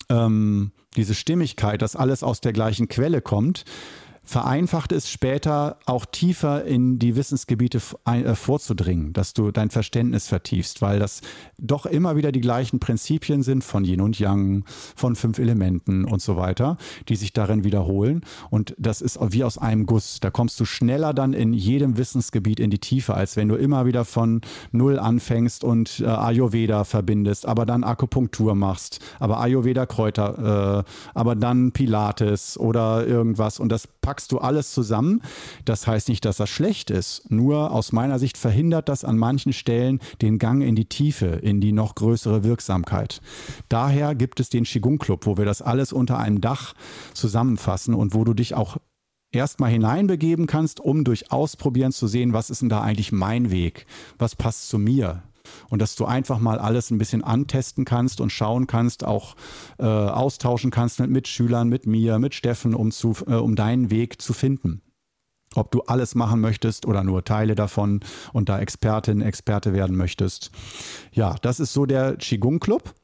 ähm, 0.09 0.73
diese 0.97 1.15
Stimmigkeit, 1.15 1.81
dass 1.81 1.95
alles 1.95 2.23
aus 2.23 2.41
der 2.41 2.53
gleichen 2.53 2.89
Quelle 2.89 3.21
kommt, 3.21 3.65
vereinfacht 4.27 4.91
es 4.91 5.09
später 5.09 5.79
auch 5.87 6.05
tiefer 6.05 6.65
in 6.65 6.99
die 6.99 7.15
Wissensgebiete 7.15 7.81
äh, 8.05 8.35
vorzudringen, 8.35 9.13
dass 9.13 9.33
du 9.35 9.53
dein 9.53 9.71
Verständnis 9.71 10.27
vertiefst, 10.27 10.83
weil 10.83 10.99
das 10.99 11.21
doch 11.59 11.87
immer 11.87 12.17
wieder 12.17 12.33
die 12.33 12.41
gleichen 12.41 12.81
Prinzipien 12.81 13.45
sind 13.45 13.63
von 13.63 13.85
Yin 13.85 14.01
und 14.01 14.19
Yang, 14.19 14.65
von 14.97 15.15
fünf 15.15 15.39
Elementen 15.39 16.05
und 16.05 16.21
so 16.21 16.37
weiter, 16.37 16.77
die 17.09 17.15
sich 17.15 17.33
darin 17.33 17.63
wiederholen. 17.63 18.23
Und 18.51 18.75
das 18.79 19.01
ist 19.01 19.19
wie 19.31 19.45
aus 19.45 19.59
einem 19.59 19.87
Guss. 19.87 20.19
Da 20.21 20.31
kommst 20.31 20.59
du 20.59 20.65
schneller 20.65 21.15
dann 21.15 21.33
in 21.33 21.53
jedem 21.53 21.97
Wissensgebiet 21.97 22.59
in 22.59 22.71
die 22.71 22.81
Tiefe, 22.81 23.15
als 23.15 23.37
wenn 23.37 23.47
du 23.49 23.55
immer 23.55 23.87
wieder 23.87 24.05
von 24.05 24.41
Null 24.73 24.99
anfängst 24.99 25.63
und 25.63 26.01
äh, 26.01 26.07
Ayurveda 26.07 26.83
verbindest, 26.83 27.47
aber 27.47 27.65
dann 27.65 27.85
Akupunktur 27.85 28.57
machst, 28.57 28.99
aber 29.21 29.39
Ayurveda 29.39 29.87
Kräuter, 29.87 30.85
äh, 30.85 30.91
aber 31.15 31.37
dann 31.37 31.71
Pilates 31.71 32.59
oder 32.59 33.07
irgendwas 33.07 33.61
und 33.61 33.71
das 33.71 33.87
packt 33.87 34.16
packst 34.17 34.33
du 34.33 34.39
alles 34.39 34.73
zusammen. 34.73 35.21
Das 35.67 35.87
heißt 35.87 36.09
nicht, 36.09 36.25
dass 36.25 36.39
das 36.39 36.49
schlecht 36.49 36.91
ist. 36.91 37.31
Nur 37.31 37.71
aus 37.71 37.93
meiner 37.93 38.19
Sicht 38.19 38.39
verhindert 38.39 38.89
das 38.89 39.05
an 39.05 39.19
manchen 39.19 39.53
Stellen 39.53 40.01
den 40.23 40.39
Gang 40.39 40.63
in 40.63 40.75
die 40.75 40.87
Tiefe, 40.87 41.27
in 41.27 41.61
die 41.61 41.73
noch 41.73 41.95
größere 41.95 42.43
Wirksamkeit. 42.43 43.21
Daher 43.69 44.15
gibt 44.15 44.41
es 44.41 44.49
den 44.49 44.65
Qigong 44.65 44.97
Club, 44.97 45.27
wo 45.27 45.37
wir 45.37 45.45
das 45.45 45.61
alles 45.61 45.93
unter 45.93 46.19
einem 46.19 46.41
Dach 46.41 46.73
zusammenfassen 47.13 47.93
und 47.93 48.15
wo 48.15 48.25
du 48.25 48.33
dich 48.33 48.55
auch 48.55 48.79
erstmal 49.33 49.71
hineinbegeben 49.71 50.47
kannst, 50.47 50.81
um 50.81 51.05
durch 51.05 51.31
Ausprobieren 51.31 51.93
zu 51.93 52.07
sehen, 52.07 52.33
was 52.33 52.49
ist 52.49 52.63
denn 52.63 52.71
da 52.71 52.81
eigentlich 52.81 53.13
mein 53.13 53.51
Weg? 53.51 53.85
Was 54.17 54.35
passt 54.35 54.71
zu 54.71 54.79
mir? 54.79 55.25
Und 55.71 55.81
dass 55.83 55.97
du 55.97 56.05
einfach 56.05 56.39
mal 56.39 56.59
alles 56.59 56.91
ein 56.91 56.99
bisschen 56.99 57.23
antesten 57.23 57.85
kannst 57.85 58.21
und 58.21 58.31
schauen 58.31 58.67
kannst, 58.67 59.05
auch 59.05 59.37
äh, 59.79 59.85
austauschen 59.85 60.71
kannst 60.71 61.01
mit 61.01 61.11
Mitschülern, 61.11 61.69
mit 61.69 61.87
mir, 61.87 62.19
mit 62.19 62.35
Steffen, 62.35 62.75
um, 62.75 62.91
zu, 62.91 63.15
äh, 63.27 63.35
um 63.35 63.57
deinen 63.57 63.91
Weg 63.91 64.21
zu 64.21 64.33
finden. 64.33 64.83
Ob 65.55 65.71
du 65.71 65.83
alles 65.83 66.15
machen 66.15 66.41
möchtest 66.41 66.87
oder 66.87 67.03
nur 67.03 67.25
Teile 67.25 67.55
davon 67.55 68.01
und 68.33 68.49
da 68.49 68.59
Expertin, 68.59 69.23
Experte 69.23 69.73
werden 69.73 69.97
möchtest. 69.97 70.51
Ja, 71.13 71.37
das 71.41 71.61
ist 71.61 71.73
so 71.73 71.87
der 71.87 72.17
Qigong 72.17 72.61
Club. 72.61 72.95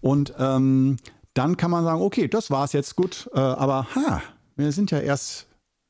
Und 0.00 0.34
ähm, 0.38 0.96
dann 1.34 1.56
kann 1.56 1.70
man 1.70 1.84
sagen, 1.84 2.00
okay, 2.00 2.28
das 2.28 2.50
war's 2.50 2.72
jetzt 2.72 2.96
gut, 2.96 3.28
äh, 3.34 3.40
aber 3.40 3.88
ha, 3.94 4.22
wir 4.56 4.70
sind 4.70 4.90
ja 4.90 5.00
erst 5.00 5.48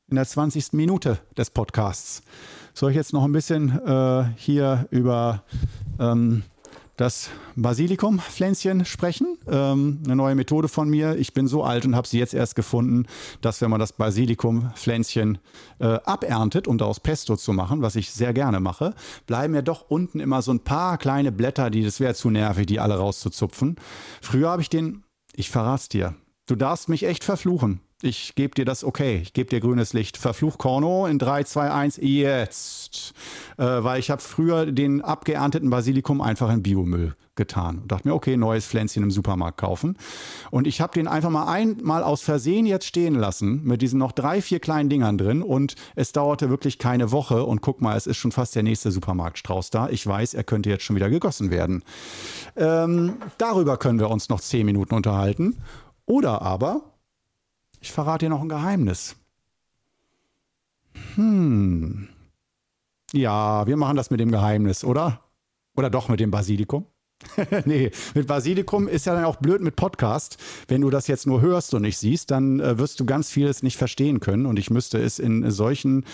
in 0.09 0.17
der 0.17 0.27
20. 0.27 0.73
Minute 0.73 1.19
des 1.37 1.51
Podcasts. 1.51 2.23
Soll 2.77 2.91
ich 2.91 2.97
jetzt 2.97 3.13
noch 3.13 3.23
ein 3.23 3.31
bisschen 3.31 3.71
äh, 3.87 4.25
hier 4.37 4.89
über 4.91 5.45
ähm, 6.01 6.43
das 6.97 7.31
Basilikum-Pflänzchen 7.55 8.85
sprechen? 8.85 9.39
Ähm, 9.47 10.01
eine 10.05 10.17
neue 10.17 10.35
Methode 10.35 10.67
von 10.67 10.89
mir. 10.91 11.15
Ich 11.17 11.33
bin 11.35 11.47
so 11.47 11.63
alt 11.63 11.87
und 11.87 11.95
habe 11.95 12.09
sie 12.09 12.19
jetzt 12.19 12.35
erst 12.35 12.57
gefunden, 12.57 13.07
dass 13.41 13.61
wenn 13.61 13.71
man 13.71 13.79
das 13.79 13.93
Basilikum-Pflänzchen 13.93 15.39
äh, 15.79 15.85
aberntet, 16.05 16.67
um 16.67 16.77
daraus 16.77 16.99
Pesto 16.99 17.37
zu 17.37 17.53
machen, 17.53 17.81
was 17.81 17.95
ich 17.95 18.11
sehr 18.11 18.33
gerne 18.33 18.59
mache, 18.59 18.95
bleiben 19.29 19.55
ja 19.55 19.63
doch 19.63 19.89
unten 19.89 20.19
immer 20.19 20.43
so 20.43 20.53
ein 20.53 20.61
paar 20.61 20.99
kleine 20.99 21.31
Blätter, 21.31 21.71
die 21.71 21.85
das 21.85 22.01
wäre 22.01 22.15
zu 22.15 22.29
nervig, 22.29 22.67
die 22.67 22.81
alle 22.81 22.97
rauszuzupfen. 22.97 23.77
Früher 24.21 24.49
habe 24.51 24.63
ich 24.63 24.69
den, 24.69 25.05
ich 25.33 25.49
verrat's 25.49 25.89
dir, 25.89 26.17
du 26.47 26.57
darfst 26.57 26.89
mich 26.89 27.05
echt 27.05 27.23
verfluchen. 27.23 27.84
Ich 28.03 28.35
gebe 28.35 28.55
dir 28.55 28.65
das 28.65 28.85
okay, 28.85 29.21
ich 29.23 29.33
gebe 29.33 29.49
dir 29.49 29.61
grünes 29.61 29.93
Licht. 29.93 30.17
Verfluch 30.17 30.59
Korno 30.59 31.07
in 31.07 31.19
3, 31.19 31.45
2, 31.45 31.71
1, 31.71 31.99
jetzt. 32.03 33.15
Äh, 33.57 33.65
weil 33.65 34.01
ich 34.01 34.11
habe 34.11 34.21
früher 34.21 34.67
den 34.67 35.01
abgeernteten 35.01 35.71
Basilikum 35.71 36.21
einfach 36.21 36.53
in 36.53 36.63
Biomüll 36.63 37.15
getan 37.37 37.79
und 37.79 37.91
dachte 37.91 38.09
mir, 38.09 38.15
okay, 38.15 38.37
neues 38.37 38.67
Pflänzchen 38.67 39.03
im 39.03 39.11
Supermarkt 39.11 39.59
kaufen. 39.59 39.97
Und 40.51 40.67
ich 40.67 40.81
habe 40.81 40.93
den 40.93 41.09
einfach 41.09 41.31
mal 41.31 41.47
einmal 41.47 42.03
aus 42.03 42.23
Versehen 42.23 42.67
jetzt 42.67 42.87
stehen 42.87 43.15
lassen 43.15 43.63
mit 43.65 43.83
diesen 43.83 43.99
noch 43.99 44.13
drei, 44.13 44.43
vier 44.43 44.61
kleinen 44.61 44.89
Dingern 44.89 45.19
drin 45.19 45.43
und 45.43 45.75
es 45.95 46.13
dauerte 46.13 46.51
wirklich 46.51 46.79
keine 46.79 47.11
Woche 47.11 47.45
und 47.45 47.61
guck 47.61 47.81
mal, 47.81 47.97
es 47.97 48.07
ist 48.07 48.19
schon 48.19 48.33
fast 48.33 48.55
der 48.55 48.63
nächste 48.63 48.91
Supermarktstrauß 48.91 49.71
da. 49.71 49.89
Ich 49.89 50.07
weiß, 50.07 50.35
er 50.35 50.45
könnte 50.45 50.71
jetzt 50.71 50.85
schon 50.85 50.97
wieder 50.97 51.11
gegossen 51.11 51.51
werden. 51.51 51.83
Ähm, 52.57 53.15
darüber 53.39 53.77
können 53.77 53.99
wir 53.99 54.11
uns 54.11 54.29
noch 54.29 54.41
zehn 54.41 54.67
Minuten 54.67 54.95
unterhalten. 54.95 55.57
Oder 56.07 56.43
aber, 56.43 56.94
ich 57.85 57.93
verrate 57.93 58.25
dir 58.25 58.31
noch 58.31 58.41
ein 58.41 58.49
Geheimnis. 58.49 59.15
Hm. 61.17 62.09
Ja, 63.13 63.67
wir 63.67 63.77
machen 63.77 63.99
das 63.99 64.11
mit 64.11 64.21
dem 64.21 64.31
Geheimnis, 64.31 64.85
oder? 64.85 65.21
Oder 65.77 65.91
doch 65.91 66.09
mit 66.09 66.19
dem 66.19 66.31
Basilikum? 66.31 66.87
nee, 67.65 67.91
mit 68.15 68.27
Basilikum 68.27 68.89
ist 68.89 69.07
ja 69.07 69.15
dann 69.15 69.25
auch 69.25 69.37
blöd 69.37 69.61
mit 69.61 69.77
Podcast. 69.77 70.39
Wenn 70.69 70.81
du 70.81 70.91
das 70.91 71.07
jetzt 71.07 71.27
nur 71.27 71.41
hörst 71.41 71.75
und 71.75 71.83
nicht 71.83 71.99
siehst, 71.99 72.31
dann 72.31 72.61
äh, 72.61 72.79
wirst 72.79 73.01
du 73.01 73.05
ganz 73.05 73.31
vieles 73.31 73.63
nicht 73.63 73.77
verstehen 73.77 74.21
können. 74.21 74.47
Und 74.47 74.59
ich 74.59 74.71
müsste 74.71 74.99
es 74.99 75.19
in 75.19 75.51
solchen 75.51 76.05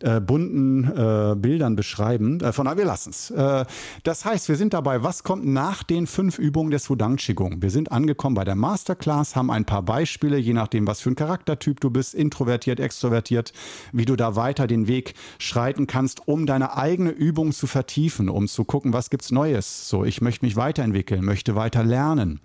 äh, 0.00 0.20
bunten 0.20 0.84
äh, 0.84 1.34
Bildern 1.36 1.76
beschreiben. 1.76 2.40
Äh, 2.40 2.52
von 2.52 2.64
daher, 2.64 2.78
wir 2.78 2.84
lassen 2.84 3.10
es. 3.10 3.30
Äh, 3.30 3.64
das 4.02 4.24
heißt, 4.24 4.48
wir 4.48 4.56
sind 4.56 4.74
dabei, 4.74 5.02
was 5.02 5.22
kommt 5.22 5.46
nach 5.46 5.82
den 5.82 6.06
fünf 6.06 6.38
Übungen 6.38 6.70
des 6.70 6.88
Wudang 6.90 7.16
Qigong? 7.16 7.62
Wir 7.62 7.70
sind 7.70 7.92
angekommen 7.92 8.34
bei 8.34 8.44
der 8.44 8.56
Masterclass, 8.56 9.36
haben 9.36 9.50
ein 9.50 9.64
paar 9.64 9.82
Beispiele, 9.82 10.38
je 10.38 10.52
nachdem, 10.52 10.86
was 10.86 11.00
für 11.00 11.10
ein 11.10 11.16
Charaktertyp 11.16 11.80
du 11.80 11.90
bist, 11.90 12.14
introvertiert, 12.14 12.80
extrovertiert, 12.80 13.52
wie 13.92 14.04
du 14.04 14.16
da 14.16 14.36
weiter 14.36 14.66
den 14.66 14.88
Weg 14.88 15.14
schreiten 15.38 15.86
kannst, 15.86 16.26
um 16.26 16.46
deine 16.46 16.76
eigene 16.76 17.10
Übung 17.10 17.52
zu 17.52 17.66
vertiefen, 17.66 18.28
um 18.28 18.48
zu 18.48 18.64
gucken, 18.64 18.92
was 18.92 19.10
gibt's 19.10 19.30
Neues. 19.30 19.88
So, 19.88 20.04
ich 20.04 20.20
möchte 20.20 20.43
mich 20.44 20.56
weiterentwickeln, 20.56 21.24
möchte 21.24 21.54
weiter 21.56 21.82
lernen. 21.82 22.40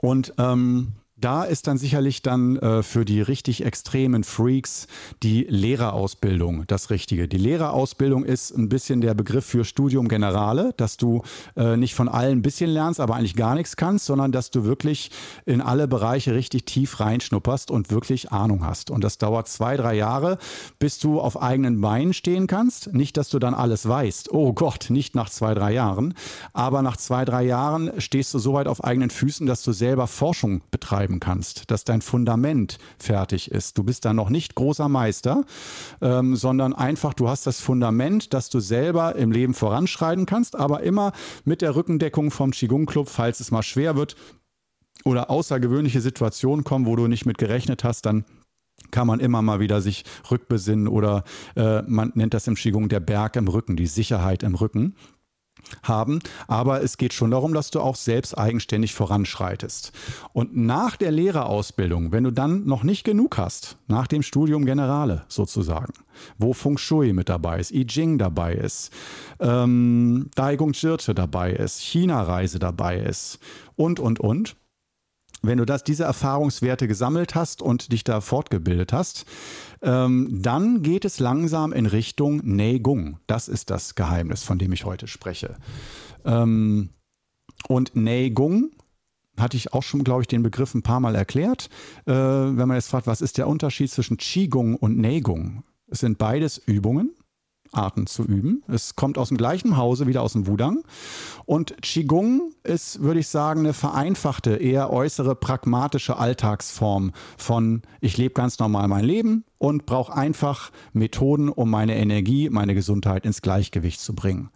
Und 0.00 0.32
ähm, 0.38 0.92
da 1.24 1.42
ist 1.42 1.66
dann 1.68 1.78
sicherlich 1.78 2.20
dann 2.20 2.56
äh, 2.56 2.82
für 2.82 3.06
die 3.06 3.22
richtig 3.22 3.64
extremen 3.64 4.24
Freaks 4.24 4.88
die 5.22 5.46
Lehrerausbildung 5.48 6.66
das 6.66 6.90
Richtige. 6.90 7.28
Die 7.28 7.38
Lehrerausbildung 7.38 8.26
ist 8.26 8.50
ein 8.50 8.68
bisschen 8.68 9.00
der 9.00 9.14
Begriff 9.14 9.46
für 9.46 9.64
Studium 9.64 10.08
Generale, 10.08 10.74
dass 10.76 10.98
du 10.98 11.22
äh, 11.56 11.78
nicht 11.78 11.94
von 11.94 12.08
allen 12.08 12.40
ein 12.40 12.42
bisschen 12.42 12.68
lernst, 12.68 13.00
aber 13.00 13.14
eigentlich 13.14 13.36
gar 13.36 13.54
nichts 13.54 13.76
kannst, 13.76 14.04
sondern 14.04 14.32
dass 14.32 14.50
du 14.50 14.64
wirklich 14.64 15.10
in 15.46 15.62
alle 15.62 15.88
Bereiche 15.88 16.34
richtig 16.34 16.66
tief 16.66 17.00
reinschnupperst 17.00 17.70
und 17.70 17.90
wirklich 17.90 18.30
Ahnung 18.30 18.62
hast. 18.62 18.90
Und 18.90 19.02
das 19.02 19.16
dauert 19.16 19.48
zwei, 19.48 19.78
drei 19.78 19.94
Jahre, 19.94 20.36
bis 20.78 20.98
du 20.98 21.20
auf 21.20 21.40
eigenen 21.40 21.80
Beinen 21.80 22.12
stehen 22.12 22.46
kannst. 22.46 22.92
Nicht, 22.92 23.16
dass 23.16 23.30
du 23.30 23.38
dann 23.38 23.54
alles 23.54 23.88
weißt. 23.88 24.30
Oh 24.30 24.52
Gott, 24.52 24.90
nicht 24.90 25.14
nach 25.14 25.30
zwei, 25.30 25.54
drei 25.54 25.72
Jahren. 25.72 26.12
Aber 26.52 26.82
nach 26.82 26.98
zwei, 26.98 27.24
drei 27.24 27.44
Jahren 27.44 27.92
stehst 27.96 28.34
du 28.34 28.38
so 28.38 28.52
weit 28.52 28.68
auf 28.68 28.84
eigenen 28.84 29.08
Füßen, 29.08 29.46
dass 29.46 29.62
du 29.62 29.72
selber 29.72 30.06
Forschung 30.06 30.60
betreiben 30.70 31.13
schreiben 31.14 31.20
kannst, 31.20 31.70
dass 31.70 31.84
dein 31.84 32.02
Fundament 32.02 32.78
fertig 32.98 33.50
ist. 33.50 33.78
Du 33.78 33.84
bist 33.84 34.04
da 34.04 34.12
noch 34.12 34.30
nicht 34.30 34.54
großer 34.54 34.88
Meister, 34.88 35.44
ähm, 36.00 36.36
sondern 36.36 36.72
einfach, 36.72 37.14
du 37.14 37.28
hast 37.28 37.46
das 37.46 37.60
Fundament, 37.60 38.32
dass 38.32 38.50
du 38.50 38.60
selber 38.60 39.16
im 39.16 39.32
Leben 39.32 39.54
voranschreiten 39.54 40.26
kannst, 40.26 40.56
aber 40.56 40.82
immer 40.82 41.12
mit 41.44 41.62
der 41.62 41.74
Rückendeckung 41.76 42.30
vom 42.30 42.50
Qigong 42.50 42.86
Club, 42.86 43.08
falls 43.08 43.40
es 43.40 43.50
mal 43.50 43.62
schwer 43.62 43.96
wird 43.96 44.16
oder 45.04 45.30
außergewöhnliche 45.30 46.00
Situationen 46.00 46.64
kommen, 46.64 46.86
wo 46.86 46.96
du 46.96 47.06
nicht 47.08 47.26
mit 47.26 47.38
gerechnet 47.38 47.84
hast, 47.84 48.06
dann 48.06 48.24
kann 48.90 49.06
man 49.06 49.20
immer 49.20 49.40
mal 49.40 49.60
wieder 49.60 49.80
sich 49.80 50.04
rückbesinnen 50.30 50.88
oder 50.88 51.24
äh, 51.56 51.82
man 51.82 52.12
nennt 52.14 52.34
das 52.34 52.46
im 52.48 52.54
Qigong 52.54 52.88
der 52.88 53.00
Berg 53.00 53.36
im 53.36 53.48
Rücken, 53.48 53.76
die 53.76 53.86
Sicherheit 53.86 54.42
im 54.42 54.54
Rücken 54.54 54.94
haben. 55.82 56.20
Aber 56.46 56.82
es 56.82 56.96
geht 56.96 57.12
schon 57.12 57.30
darum, 57.30 57.54
dass 57.54 57.70
du 57.70 57.80
auch 57.80 57.96
selbst 57.96 58.36
eigenständig 58.36 58.94
voranschreitest. 58.94 59.92
Und 60.32 60.56
nach 60.56 60.96
der 60.96 61.10
Lehrerausbildung, 61.10 62.12
wenn 62.12 62.24
du 62.24 62.30
dann 62.30 62.64
noch 62.66 62.82
nicht 62.82 63.04
genug 63.04 63.38
hast, 63.38 63.76
nach 63.86 64.06
dem 64.06 64.22
Studium 64.22 64.64
Generale 64.64 65.24
sozusagen, 65.28 65.92
wo 66.38 66.52
Feng 66.52 66.78
Shui 66.78 67.12
mit 67.12 67.28
dabei 67.28 67.60
ist, 67.60 67.72
I 67.72 67.86
Ching 67.86 68.18
dabei 68.18 68.54
ist, 68.54 68.92
ähm, 69.40 70.30
Daigung 70.34 70.72
Jirte 70.72 71.14
dabei 71.14 71.52
ist, 71.52 71.80
China-Reise 71.80 72.58
dabei 72.58 72.98
ist 72.98 73.38
und, 73.76 74.00
und, 74.00 74.20
und, 74.20 74.56
wenn 75.46 75.58
du 75.58 75.66
das, 75.66 75.84
diese 75.84 76.04
Erfahrungswerte 76.04 76.88
gesammelt 76.88 77.34
hast 77.34 77.60
und 77.60 77.92
dich 77.92 78.02
da 78.02 78.20
fortgebildet 78.22 78.92
hast, 78.92 79.26
ähm, 79.84 80.28
dann 80.42 80.82
geht 80.82 81.04
es 81.04 81.20
langsam 81.20 81.72
in 81.72 81.86
Richtung 81.86 82.40
Neigung. 82.42 83.18
Das 83.26 83.48
ist 83.48 83.70
das 83.70 83.94
Geheimnis, 83.94 84.42
von 84.42 84.58
dem 84.58 84.72
ich 84.72 84.84
heute 84.84 85.06
spreche. 85.06 85.56
Ähm, 86.24 86.88
und 87.68 87.94
Neigung 87.94 88.70
hatte 89.38 89.56
ich 89.56 89.72
auch 89.72 89.82
schon, 89.82 90.04
glaube 90.04 90.22
ich, 90.22 90.28
den 90.28 90.42
Begriff 90.42 90.74
ein 90.74 90.82
paar 90.82 91.00
Mal 91.00 91.14
erklärt. 91.14 91.68
Äh, 92.06 92.12
wenn 92.12 92.68
man 92.68 92.76
jetzt 92.76 92.88
fragt, 92.88 93.06
was 93.06 93.20
ist 93.20 93.36
der 93.36 93.48
Unterschied 93.48 93.90
zwischen 93.90 94.16
Qigong 94.16 94.76
und 94.76 94.98
Neigung? 94.98 95.64
Es 95.88 96.00
sind 96.00 96.18
beides 96.18 96.58
Übungen. 96.58 97.12
Arten 97.74 98.06
zu 98.06 98.24
üben. 98.24 98.62
Es 98.68 98.96
kommt 98.96 99.18
aus 99.18 99.28
dem 99.28 99.36
gleichen 99.36 99.76
Hause, 99.76 100.06
wieder 100.06 100.22
aus 100.22 100.32
dem 100.32 100.46
Wudang. 100.46 100.82
Und 101.46 101.80
Qigong 101.82 102.52
ist, 102.62 103.02
würde 103.02 103.20
ich 103.20 103.28
sagen, 103.28 103.60
eine 103.60 103.72
vereinfachte, 103.72 104.56
eher 104.56 104.90
äußere, 104.90 105.34
pragmatische 105.34 106.16
Alltagsform 106.16 107.12
von 107.36 107.82
ich 108.00 108.16
lebe 108.16 108.34
ganz 108.34 108.58
normal 108.58 108.88
mein 108.88 109.04
Leben 109.04 109.44
und 109.58 109.86
brauche 109.86 110.14
einfach 110.14 110.70
Methoden, 110.92 111.48
um 111.48 111.70
meine 111.70 111.96
Energie, 111.96 112.50
meine 112.50 112.74
Gesundheit 112.74 113.24
ins 113.24 113.42
Gleichgewicht 113.42 114.00
zu 114.00 114.14
bringen. 114.14 114.50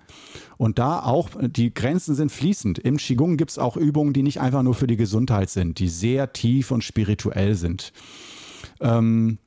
Und 0.57 0.79
da 0.79 1.03
auch, 1.03 1.31
die 1.41 1.73
Grenzen 1.73 2.15
sind 2.15 2.33
fließend. 2.33 2.79
Im 2.79 2.97
Qigong 2.97 3.37
gibt 3.37 3.53
es 3.53 3.59
auch 3.59 3.77
Übungen, 3.77 4.13
die 4.13 4.23
nicht 4.23 4.41
einfach 4.41 4.63
nur 4.63 4.75
für 4.75 4.87
die 4.87 4.97
Gesundheit 4.97 5.51
sind, 5.51 5.79
die 5.79 5.89
sehr 5.89 6.33
tief 6.33 6.71
und 6.71 6.85
spirituell 6.85 7.55
sind. 7.55 7.93
Ähm, 8.81 9.39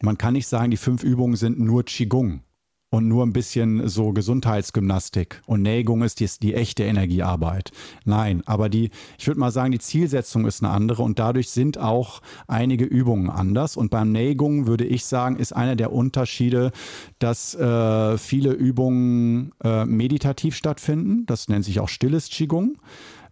man 0.00 0.18
kann 0.18 0.34
nicht 0.34 0.46
sagen, 0.46 0.70
die 0.70 0.76
fünf 0.76 1.02
Übungen 1.02 1.36
sind 1.36 1.58
nur 1.58 1.84
Qigong 1.84 2.42
und 2.90 3.08
nur 3.08 3.24
ein 3.24 3.32
bisschen 3.32 3.88
so 3.88 4.12
Gesundheitsgymnastik 4.12 5.42
und 5.46 5.62
Neigung 5.62 6.02
ist 6.02 6.20
die, 6.20 6.28
die 6.40 6.54
echte 6.54 6.84
Energiearbeit. 6.84 7.72
Nein, 8.04 8.42
aber 8.46 8.68
die, 8.68 8.90
ich 9.18 9.26
würde 9.26 9.40
mal 9.40 9.50
sagen, 9.50 9.72
die 9.72 9.78
Zielsetzung 9.78 10.46
ist 10.46 10.62
eine 10.62 10.72
andere 10.72 11.02
und 11.02 11.18
dadurch 11.18 11.50
sind 11.50 11.78
auch 11.78 12.22
einige 12.46 12.84
Übungen 12.84 13.28
anders. 13.28 13.76
Und 13.76 13.90
beim 13.90 14.12
Neigung 14.12 14.66
würde 14.66 14.84
ich 14.84 15.04
sagen, 15.04 15.36
ist 15.36 15.52
einer 15.52 15.74
der 15.76 15.92
Unterschiede, 15.92 16.70
dass 17.18 17.54
äh, 17.54 18.18
viele 18.18 18.52
Übungen 18.52 19.52
äh, 19.64 19.84
meditativ 19.84 20.54
stattfinden. 20.54 21.26
Das 21.26 21.48
nennt 21.48 21.64
sich 21.64 21.80
auch 21.80 21.88
stilles 21.88 22.28
Qigong. 22.28 22.76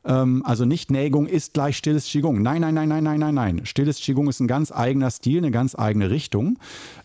Ähm, 0.04 0.42
also 0.44 0.64
nicht 0.64 0.90
Neigung 0.90 1.26
ist 1.26 1.54
gleich 1.54 1.76
stilles 1.76 2.06
Qigong. 2.06 2.42
Nein, 2.42 2.60
nein, 2.60 2.74
nein, 2.74 2.88
nein, 2.88 3.04
nein, 3.04 3.20
nein, 3.20 3.34
nein. 3.34 3.66
Stilles 3.66 3.98
Qigong 4.00 4.28
ist 4.28 4.40
ein 4.40 4.48
ganz 4.48 4.72
eigener 4.72 5.10
Stil, 5.10 5.38
eine 5.38 5.50
ganz 5.50 5.74
eigene 5.74 6.10
Richtung, 6.10 6.58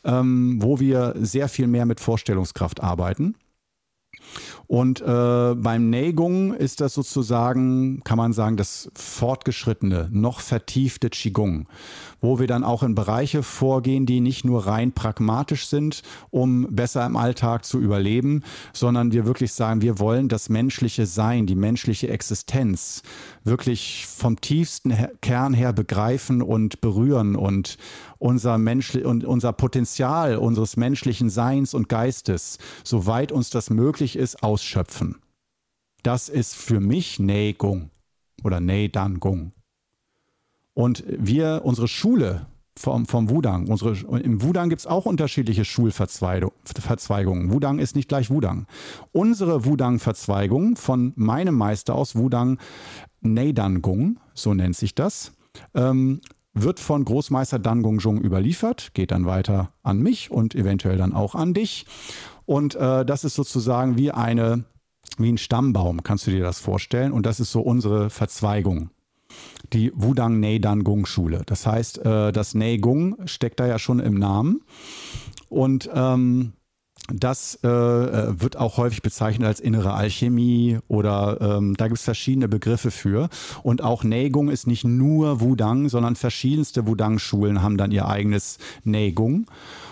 ähm, 0.03 0.57
wo 0.61 0.79
wir 0.79 1.15
sehr 1.19 1.49
viel 1.49 1.67
mehr 1.67 1.85
mit 1.85 1.99
Vorstellungskraft 1.99 2.81
arbeiten. 2.81 3.35
Und 4.67 5.01
äh, 5.01 5.55
beim 5.55 5.89
Neigung 5.89 6.53
ist 6.53 6.81
das 6.81 6.93
sozusagen, 6.93 8.01
kann 8.03 8.17
man 8.17 8.33
sagen, 8.33 8.57
das 8.57 8.91
fortgeschrittene, 8.93 10.09
noch 10.11 10.41
vertiefte 10.41 11.09
Qigong, 11.09 11.67
wo 12.21 12.39
wir 12.39 12.47
dann 12.47 12.63
auch 12.63 12.83
in 12.83 12.95
Bereiche 12.95 13.43
vorgehen, 13.43 14.05
die 14.05 14.21
nicht 14.21 14.45
nur 14.45 14.67
rein 14.67 14.91
pragmatisch 14.91 15.67
sind, 15.67 16.01
um 16.29 16.67
besser 16.69 17.05
im 17.05 17.15
Alltag 17.15 17.65
zu 17.65 17.79
überleben, 17.79 18.43
sondern 18.73 19.11
wir 19.11 19.25
wirklich 19.25 19.53
sagen, 19.53 19.81
wir 19.81 19.99
wollen 19.99 20.29
das 20.29 20.49
menschliche 20.49 21.05
Sein, 21.05 21.45
die 21.45 21.55
menschliche 21.55 22.09
Existenz 22.09 23.03
wirklich 23.43 24.05
vom 24.07 24.39
tiefsten 24.41 24.93
Kern 25.21 25.53
her 25.53 25.73
begreifen 25.73 26.41
und 26.41 26.81
berühren 26.81 27.35
und 27.35 27.77
unser, 28.17 28.57
Menschli 28.57 29.03
und 29.03 29.23
unser 29.23 29.53
Potenzial 29.53 30.37
unseres 30.37 30.77
menschlichen 30.77 31.29
Seins 31.29 31.73
und 31.73 31.89
Geistes, 31.89 32.57
soweit 32.83 33.31
uns 33.31 33.49
das 33.49 33.69
möglich 33.69 34.15
ist, 34.15 34.43
ausschöpfen. 34.43 35.17
Das 36.03 36.29
ist 36.29 36.55
für 36.55 36.79
mich 36.79 37.19
Neigung 37.19 37.89
oder 38.43 38.59
Neidangung. 38.59 39.51
Und 40.79 41.03
wir, 41.09 41.63
unsere 41.65 41.89
Schule 41.89 42.45
vom, 42.77 43.05
vom 43.05 43.29
Wudang, 43.29 43.67
unsere, 43.67 43.97
im 44.21 44.41
Wudang 44.41 44.69
gibt 44.69 44.79
es 44.79 44.87
auch 44.87 45.05
unterschiedliche 45.05 45.65
Schulverzweigungen. 45.65 47.51
Wudang 47.51 47.79
ist 47.79 47.97
nicht 47.97 48.07
gleich 48.07 48.29
Wudang. 48.29 48.65
Unsere 49.11 49.65
Wudang-Verzweigung 49.65 50.77
von 50.77 51.11
meinem 51.17 51.55
Meister 51.55 51.95
aus 51.95 52.15
Wudang 52.15 52.59
Neidangung, 53.19 54.21
so 54.33 54.53
nennt 54.53 54.77
sich 54.77 54.95
das, 54.95 55.33
ähm, 55.73 56.21
wird 56.53 56.79
von 56.79 57.03
Großmeister 57.03 57.59
Dan 57.59 57.81
Gongzhong 57.81 58.21
überliefert, 58.21 58.93
geht 58.93 59.11
dann 59.11 59.25
weiter 59.25 59.73
an 59.83 59.99
mich 59.99 60.31
und 60.31 60.55
eventuell 60.55 60.95
dann 60.95 61.11
auch 61.11 61.35
an 61.35 61.53
dich. 61.53 61.87
Und 62.45 62.75
äh, 62.75 63.03
das 63.03 63.25
ist 63.25 63.35
sozusagen 63.35 63.97
wie 63.97 64.11
eine, 64.11 64.63
wie 65.17 65.29
ein 65.29 65.37
Stammbaum, 65.37 66.03
kannst 66.03 66.25
du 66.25 66.31
dir 66.31 66.43
das 66.43 66.61
vorstellen? 66.61 67.11
Und 67.11 67.25
das 67.25 67.41
ist 67.41 67.51
so 67.51 67.59
unsere 67.59 68.09
Verzweigung. 68.09 68.91
Die 69.73 69.91
Wudang 69.95 70.39
Neidan 70.39 70.83
Gung 70.83 71.05
Schule. 71.05 71.43
Das 71.45 71.65
heißt, 71.65 71.99
äh, 72.05 72.31
das 72.31 72.55
Gung 72.81 73.15
steckt 73.25 73.59
da 73.59 73.67
ja 73.67 73.79
schon 73.79 73.99
im 73.99 74.15
Namen. 74.15 74.61
Und 75.49 75.89
ähm, 75.93 76.53
das 77.11 77.59
äh, 77.63 77.67
äh, 77.67 78.41
wird 78.41 78.57
auch 78.57 78.77
häufig 78.77 79.01
bezeichnet 79.01 79.47
als 79.47 79.59
innere 79.59 79.93
Alchemie 79.93 80.77
oder 80.87 81.39
ähm, 81.41 81.75
da 81.75 81.87
gibt 81.87 81.97
es 81.97 82.03
verschiedene 82.03 82.47
Begriffe 82.47 82.91
für. 82.91 83.29
Und 83.63 83.83
auch 83.83 84.03
Neigung 84.03 84.49
ist 84.49 84.67
nicht 84.67 84.83
nur 84.83 85.41
Wudang, 85.41 85.89
sondern 85.89 86.15
verschiedenste 86.15 86.85
Wudang-Schulen 86.87 87.61
haben 87.61 87.77
dann 87.77 87.91
ihr 87.91 88.07
eigenes 88.07 88.59
Neigung. 88.83 89.47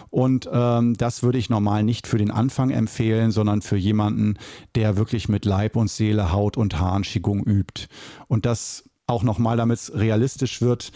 Und 0.09 0.49
ähm, 0.51 0.95
das 0.95 1.23
würde 1.23 1.37
ich 1.37 1.49
normal 1.49 1.83
nicht 1.83 2.07
für 2.07 2.17
den 2.17 2.31
Anfang 2.31 2.69
empfehlen, 2.69 3.31
sondern 3.31 3.61
für 3.61 3.77
jemanden, 3.77 4.37
der 4.75 4.95
wirklich 4.95 5.27
mit 5.27 5.43
Leib 5.43 5.75
und 5.75 5.89
Seele, 5.89 6.31
Haut 6.31 6.55
und 6.55 6.79
Haaren 6.79 7.03
Qigong 7.03 7.43
übt. 7.43 7.87
Und 8.27 8.45
das 8.45 8.83
auch 9.07 9.23
nochmal, 9.23 9.57
damit 9.57 9.79
es 9.79 9.93
realistisch 9.93 10.61
wird, 10.61 10.91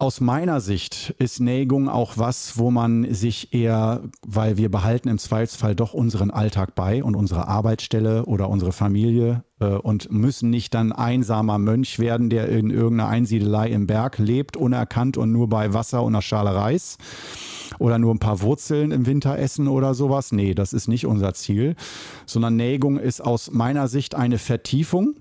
aus 0.00 0.22
meiner 0.22 0.62
Sicht 0.62 1.14
ist 1.18 1.40
Neigung 1.40 1.90
auch 1.90 2.16
was, 2.16 2.56
wo 2.56 2.70
man 2.70 3.12
sich 3.12 3.52
eher, 3.52 4.00
weil 4.26 4.56
wir 4.56 4.70
behalten 4.70 5.10
im 5.10 5.18
Zweifelsfall 5.18 5.74
doch 5.74 5.92
unseren 5.92 6.30
Alltag 6.30 6.74
bei 6.74 7.04
und 7.04 7.14
unsere 7.14 7.48
Arbeitsstelle 7.48 8.24
oder 8.24 8.48
unsere 8.48 8.72
Familie 8.72 9.44
äh, 9.60 9.66
und 9.66 10.10
müssen 10.10 10.48
nicht 10.48 10.72
dann 10.72 10.92
einsamer 10.92 11.58
Mönch 11.58 11.98
werden, 11.98 12.30
der 12.30 12.48
in 12.48 12.70
irgendeiner 12.70 13.10
Einsiedelei 13.10 13.68
im 13.68 13.86
Berg 13.86 14.16
lebt, 14.16 14.56
unerkannt 14.56 15.18
und 15.18 15.32
nur 15.32 15.50
bei 15.50 15.74
Wasser 15.74 16.02
und 16.02 16.14
einer 16.14 16.22
Schale 16.22 16.54
Reis 16.54 16.96
oder 17.78 17.98
nur 17.98 18.14
ein 18.14 18.20
paar 18.20 18.40
Wurzeln 18.40 18.92
im 18.92 19.04
Winter 19.04 19.38
essen 19.38 19.68
oder 19.68 19.92
sowas. 19.92 20.32
Nee, 20.32 20.54
das 20.54 20.72
ist 20.72 20.88
nicht 20.88 21.04
unser 21.04 21.34
Ziel, 21.34 21.76
sondern 22.24 22.56
Neigung 22.56 22.98
ist 22.98 23.20
aus 23.20 23.50
meiner 23.50 23.86
Sicht 23.86 24.14
eine 24.14 24.38
Vertiefung 24.38 25.16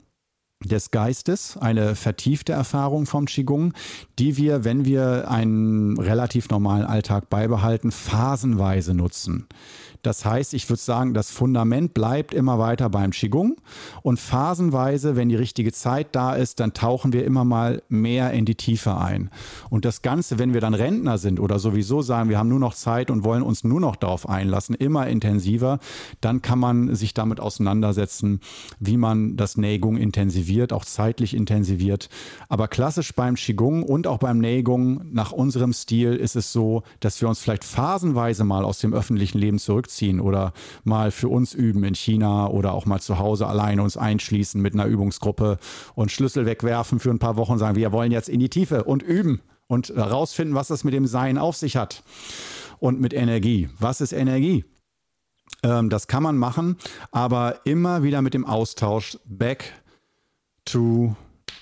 des 0.64 0.92
Geistes, 0.92 1.58
eine 1.58 1.96
vertiefte 1.96 2.52
Erfahrung 2.52 3.06
vom 3.06 3.26
Qigong, 3.26 3.74
die 4.18 4.36
wir, 4.36 4.66
wenn 4.66 4.84
wir 4.84 5.32
einen 5.32 5.98
relativ 5.98 6.50
normalen 6.50 6.84
Alltag 6.84 7.30
beibehalten, 7.30 7.92
phasenweise 7.92 8.94
nutzen. 8.94 9.48
Das 10.02 10.24
heißt, 10.24 10.54
ich 10.54 10.70
würde 10.70 10.82
sagen, 10.82 11.14
das 11.14 11.30
Fundament 11.30 11.94
bleibt 11.94 12.34
immer 12.34 12.58
weiter 12.58 12.90
beim 12.90 13.12
Qigong 13.12 13.58
und 14.02 14.18
phasenweise, 14.18 15.18
wenn 15.18 15.28
die 15.28 15.36
richtige 15.36 15.74
Zeit 15.74 16.08
da 16.14 16.36
ist, 16.36 16.62
dann 16.62 16.74
tauchen 16.74 17.12
wir 17.12 17.26
immer 17.26 17.44
mal 17.44 17.84
mehr 17.90 18.32
in 18.32 18.46
die 18.46 18.56
Tiefe 18.56 18.98
ein. 18.98 19.30
Und 19.70 19.84
das 19.84 20.02
Ganze, 20.02 20.40
wenn 20.40 20.54
wir 20.54 20.62
dann 20.62 20.74
Rentner 20.74 21.18
sind 21.18 21.40
oder 21.40 21.60
sowieso 21.60 22.02
sagen, 22.02 22.30
wir 22.30 22.38
haben 22.38 22.48
nur 22.48 22.60
noch 22.60 22.76
Zeit 22.76 23.12
und 23.12 23.26
wollen 23.26 23.44
uns 23.44 23.66
nur 23.66 23.82
noch 23.82 23.98
darauf 23.98 24.30
einlassen, 24.30 24.74
immer 24.74 25.08
intensiver, 25.08 25.80
dann 26.22 26.42
kann 26.42 26.60
man 26.60 26.96
sich 26.96 27.14
damit 27.14 27.42
auseinandersetzen, 27.42 28.40
wie 28.80 28.96
man 28.96 29.36
das 29.36 29.58
Neigung 29.58 29.98
intensiviert, 29.98 30.72
auch 30.72 30.86
zeitlich 30.86 31.34
intensiviert. 31.34 32.08
Aber 32.48 32.70
klassisch 32.70 33.14
beim 33.14 33.36
Qigong 33.36 33.84
und 33.84 34.08
auch 34.08 34.20
beim 34.20 34.40
Neigung 34.40 35.02
nach 35.12 35.34
unserem 35.34 35.74
Stil 35.74 36.16
ist 36.16 36.38
es 36.38 36.54
so, 36.54 36.84
dass 37.02 37.20
wir 37.20 37.28
uns 37.28 37.40
vielleicht 37.40 37.66
phasenweise 37.66 38.46
mal 38.46 38.64
aus 38.64 38.80
dem 38.80 38.94
öffentlichen 38.94 39.40
Leben 39.40 39.60
zurück 39.60 39.89
zurückziehen 39.90 40.20
oder 40.20 40.54
mal 40.84 41.12
für 41.12 41.28
uns 41.28 41.54
üben 41.54 41.84
in 41.84 41.96
China 41.96 42.48
oder 42.48 42.74
auch 42.74 42.86
mal 42.86 43.00
zu 43.00 43.20
Hause 43.20 43.48
alleine 43.48 43.82
uns 43.82 43.98
einschließen 43.98 44.62
mit 44.62 44.74
einer 44.74 44.86
Übungsgruppe 44.86 45.58
und 45.96 46.12
Schlüssel 46.12 46.46
wegwerfen 46.46 47.00
für 47.00 47.10
ein 47.10 47.20
paar 47.20 47.36
Wochen 47.36 47.54
und 47.54 47.60
sagen, 47.60 47.76
wir 47.76 47.92
wollen 47.92 48.12
jetzt 48.12 48.30
in 48.30 48.40
die 48.40 48.50
Tiefe 48.50 48.84
und 48.84 49.04
üben 49.04 49.42
und 49.68 49.90
herausfinden, 49.90 50.56
was 50.56 50.68
das 50.68 50.84
mit 50.84 50.94
dem 50.94 51.08
Sein 51.08 51.38
auf 51.38 51.56
sich 51.56 51.76
hat 51.76 52.04
und 52.80 53.00
mit 53.00 53.14
Energie. 53.14 53.70
Was 53.80 54.02
ist 54.02 54.14
Energie? 54.14 54.66
Ähm, 55.64 55.90
das 55.90 56.08
kann 56.08 56.24
man 56.24 56.38
machen, 56.38 56.78
aber 57.12 57.66
immer 57.66 58.04
wieder 58.04 58.22
mit 58.22 58.34
dem 58.34 58.46
Austausch 58.46 59.18
back 59.26 59.74
to 60.66 61.16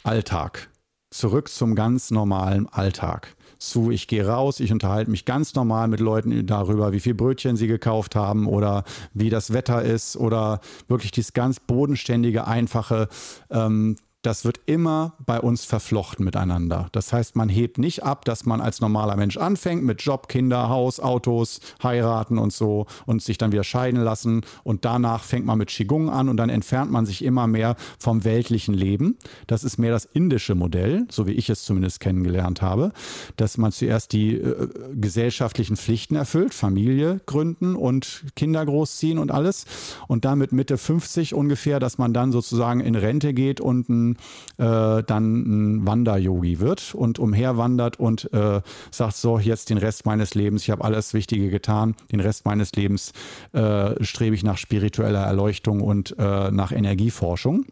Alltag. 0.04 0.70
Zurück 1.10 1.48
zum 1.48 1.74
ganz 1.74 2.12
normalen 2.12 2.68
Alltag 2.68 3.37
zu, 3.58 3.92
ich 3.92 4.08
gehe 4.08 4.28
raus, 4.28 4.60
ich 4.60 4.72
unterhalte 4.72 5.12
mich 5.12 5.26
ganz 5.26 5.56
normal 5.56 5.88
mit 5.88 6.00
Leuten 6.00 6.46
darüber, 6.46 6.92
wie 6.92 7.00
viel 7.00 7.14
Brötchen 7.14 7.58
sie 7.58 7.68
gekauft 7.68 8.16
haben 8.16 8.48
oder 8.48 8.84
wie 9.14 9.30
das 9.30 9.54
Wetter 9.54 9.82
ist 9.82 10.18
oder 10.18 10.62
wirklich 10.88 11.12
dieses 11.12 11.34
ganz 11.34 11.60
bodenständige, 11.60 12.48
einfache, 12.48 13.08
ähm, 13.50 13.96
das 14.28 14.44
wird 14.44 14.60
immer 14.66 15.14
bei 15.26 15.40
uns 15.40 15.64
verflochten 15.64 16.26
miteinander. 16.26 16.90
Das 16.92 17.14
heißt, 17.14 17.38
man 17.38 17.48
hebt 17.48 17.78
nicht 17.78 18.04
ab, 18.04 18.26
dass 18.26 18.46
man 18.46 18.60
als 18.60 18.82
normaler 18.82 19.16
Mensch 19.16 19.38
anfängt 19.38 19.86
mit 19.86 20.02
Job, 20.02 20.28
Kinder, 20.28 20.68
Haus, 20.68 21.00
Autos, 21.00 21.62
heiraten 21.82 22.38
und 22.38 22.52
so 22.52 22.88
und 23.06 23.22
sich 23.22 23.38
dann 23.38 23.54
wieder 23.54 23.64
scheiden 23.64 24.02
lassen 24.02 24.42
und 24.66 24.84
danach 24.84 25.24
fängt 25.24 25.46
man 25.46 25.58
mit 25.58 25.70
Qigong 25.70 26.10
an 26.10 26.28
und 26.28 26.36
dann 26.36 26.50
entfernt 26.50 26.92
man 26.92 27.06
sich 27.06 27.24
immer 27.24 27.48
mehr 27.48 27.78
vom 28.00 28.26
weltlichen 28.26 28.74
Leben. 28.74 29.18
Das 29.48 29.64
ist 29.64 29.78
mehr 29.78 29.92
das 29.92 30.04
indische 30.04 30.56
Modell, 30.56 31.08
so 31.10 31.26
wie 31.26 31.32
ich 31.32 31.50
es 31.50 31.64
zumindest 31.64 32.02
kennengelernt 32.02 32.62
habe, 32.62 32.92
dass 33.38 33.58
man 33.58 33.72
zuerst 33.72 34.12
die 34.12 34.34
äh, 34.34 34.68
gesellschaftlichen 34.94 35.78
Pflichten 35.78 36.18
erfüllt, 36.18 36.54
Familie 36.54 37.22
gründen 37.28 37.78
und 37.78 38.26
Kinder 38.36 38.66
großziehen 38.66 39.20
und 39.20 39.32
alles 39.32 39.64
und 40.10 40.26
dann 40.26 40.38
mit 40.38 40.52
Mitte 40.52 40.78
50 40.78 41.34
ungefähr, 41.34 41.80
dass 41.80 41.98
man 41.98 42.14
dann 42.14 42.34
sozusagen 42.34 42.82
in 42.82 42.96
Rente 42.96 43.34
geht 43.34 43.62
und 43.62 43.88
ein 43.88 44.17
äh, 44.58 45.04
dann 45.04 45.78
ein 45.78 45.86
Wander-Yogi 45.86 46.60
wird 46.60 46.96
und 46.96 47.20
umherwandert 47.20 48.00
und 48.00 48.32
äh, 48.34 48.62
sagt 48.92 49.16
so, 49.16 49.40
jetzt 49.40 49.70
den 49.70 49.78
Rest 49.78 50.06
meines 50.06 50.36
Lebens, 50.36 50.64
ich 50.64 50.72
habe 50.72 50.84
alles 50.84 51.14
Wichtige 51.14 51.50
getan, 51.50 51.96
den 52.12 52.20
Rest 52.20 52.46
meines 52.46 52.72
Lebens 52.74 53.14
äh, 53.54 54.04
strebe 54.04 54.36
ich 54.36 54.44
nach 54.44 54.58
spiritueller 54.58 55.24
Erleuchtung 55.24 55.82
und 55.82 56.16
äh, 56.18 56.52
nach 56.52 56.72
Energieforschung. 56.72 57.66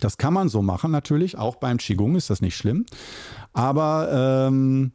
Das 0.00 0.18
kann 0.18 0.34
man 0.34 0.48
so 0.48 0.60
machen 0.60 0.90
natürlich, 0.90 1.38
auch 1.38 1.56
beim 1.56 1.78
Qigong 1.78 2.16
ist 2.16 2.30
das 2.30 2.40
nicht 2.40 2.56
schlimm. 2.56 2.84
Aber 3.52 4.48
ähm, 4.48 4.92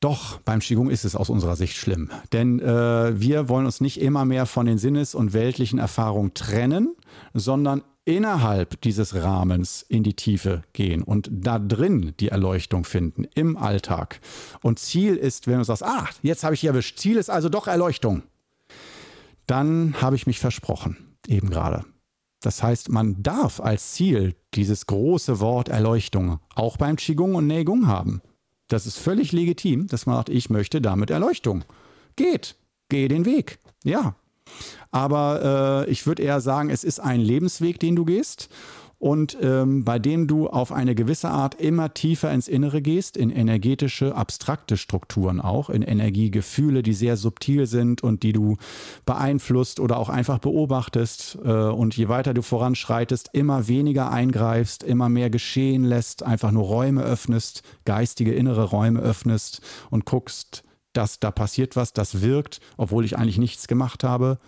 doch, 0.00 0.38
beim 0.40 0.60
Qigong 0.60 0.90
ist 0.90 1.04
es 1.04 1.16
aus 1.16 1.28
unserer 1.28 1.56
Sicht 1.56 1.76
schlimm. 1.76 2.10
Denn 2.32 2.60
äh, 2.60 3.20
wir 3.20 3.48
wollen 3.48 3.66
uns 3.66 3.80
nicht 3.80 4.00
immer 4.00 4.24
mehr 4.24 4.46
von 4.46 4.66
den 4.66 4.78
Sinnes- 4.78 5.14
und 5.14 5.32
weltlichen 5.32 5.78
Erfahrungen 5.78 6.34
trennen, 6.34 6.94
sondern 7.34 7.82
innerhalb 8.08 8.80
dieses 8.80 9.14
Rahmens 9.14 9.84
in 9.86 10.02
die 10.02 10.14
Tiefe 10.14 10.62
gehen 10.72 11.02
und 11.02 11.28
da 11.30 11.58
drin 11.58 12.14
die 12.20 12.28
Erleuchtung 12.28 12.84
finden 12.84 13.24
im 13.34 13.58
Alltag. 13.58 14.20
Und 14.62 14.78
Ziel 14.78 15.16
ist, 15.16 15.46
wenn 15.46 15.58
du 15.58 15.64
sagst, 15.64 15.84
ah, 15.84 16.08
jetzt 16.22 16.42
habe 16.42 16.54
ich 16.54 16.62
hier 16.62 16.70
erwischt, 16.70 16.98
Ziel 16.98 17.18
ist 17.18 17.28
also 17.28 17.50
doch 17.50 17.66
Erleuchtung, 17.66 18.22
dann 19.46 19.94
habe 20.00 20.16
ich 20.16 20.26
mich 20.26 20.40
versprochen, 20.40 20.96
eben 21.26 21.50
gerade. 21.50 21.84
Das 22.40 22.62
heißt, 22.62 22.88
man 22.88 23.22
darf 23.22 23.60
als 23.60 23.92
Ziel 23.92 24.34
dieses 24.54 24.86
große 24.86 25.38
Wort 25.40 25.68
Erleuchtung 25.68 26.40
auch 26.54 26.78
beim 26.78 26.96
Qigong 26.96 27.34
und 27.34 27.46
Neigung 27.46 27.88
haben. 27.88 28.22
Das 28.68 28.86
ist 28.86 28.96
völlig 28.96 29.32
legitim, 29.32 29.86
dass 29.86 30.06
man 30.06 30.16
sagt, 30.16 30.30
ich 30.30 30.48
möchte 30.48 30.80
damit 30.80 31.10
Erleuchtung. 31.10 31.62
Geht, 32.16 32.56
geh 32.88 33.06
den 33.08 33.26
Weg. 33.26 33.58
Ja, 33.84 34.14
aber 34.90 35.84
äh, 35.86 35.90
ich 35.90 36.06
würde 36.06 36.22
eher 36.22 36.40
sagen, 36.40 36.70
es 36.70 36.84
ist 36.84 37.00
ein 37.00 37.20
Lebensweg, 37.20 37.78
den 37.78 37.96
du 37.96 38.04
gehst 38.04 38.48
und 38.98 39.38
ähm, 39.40 39.84
bei 39.84 40.00
dem 40.00 40.26
du 40.26 40.48
auf 40.48 40.72
eine 40.72 40.96
gewisse 40.96 41.30
Art 41.30 41.54
immer 41.54 41.94
tiefer 41.94 42.32
ins 42.32 42.48
Innere 42.48 42.82
gehst, 42.82 43.16
in 43.16 43.30
energetische, 43.30 44.14
abstrakte 44.14 44.76
Strukturen 44.76 45.40
auch, 45.40 45.70
in 45.70 45.82
Energiegefühle, 45.82 46.82
die 46.82 46.94
sehr 46.94 47.16
subtil 47.16 47.66
sind 47.66 48.02
und 48.02 48.24
die 48.24 48.32
du 48.32 48.56
beeinflusst 49.06 49.78
oder 49.78 49.98
auch 49.98 50.08
einfach 50.08 50.38
beobachtest. 50.38 51.38
Äh, 51.44 51.48
und 51.48 51.96
je 51.96 52.08
weiter 52.08 52.34
du 52.34 52.42
voranschreitest, 52.42 53.30
immer 53.32 53.68
weniger 53.68 54.10
eingreifst, 54.10 54.82
immer 54.82 55.08
mehr 55.08 55.30
geschehen 55.30 55.84
lässt, 55.84 56.24
einfach 56.24 56.50
nur 56.50 56.64
Räume 56.64 57.02
öffnest, 57.02 57.62
geistige 57.84 58.34
innere 58.34 58.64
Räume 58.64 59.00
öffnest 59.00 59.62
und 59.90 60.06
guckst, 60.06 60.64
dass 60.98 61.20
da 61.20 61.30
passiert 61.30 61.76
was, 61.76 61.92
das 61.92 62.22
wirkt, 62.22 62.60
obwohl 62.76 63.04
ich 63.04 63.16
eigentlich 63.16 63.38
nichts 63.38 63.68
gemacht 63.68 64.02
habe. 64.02 64.38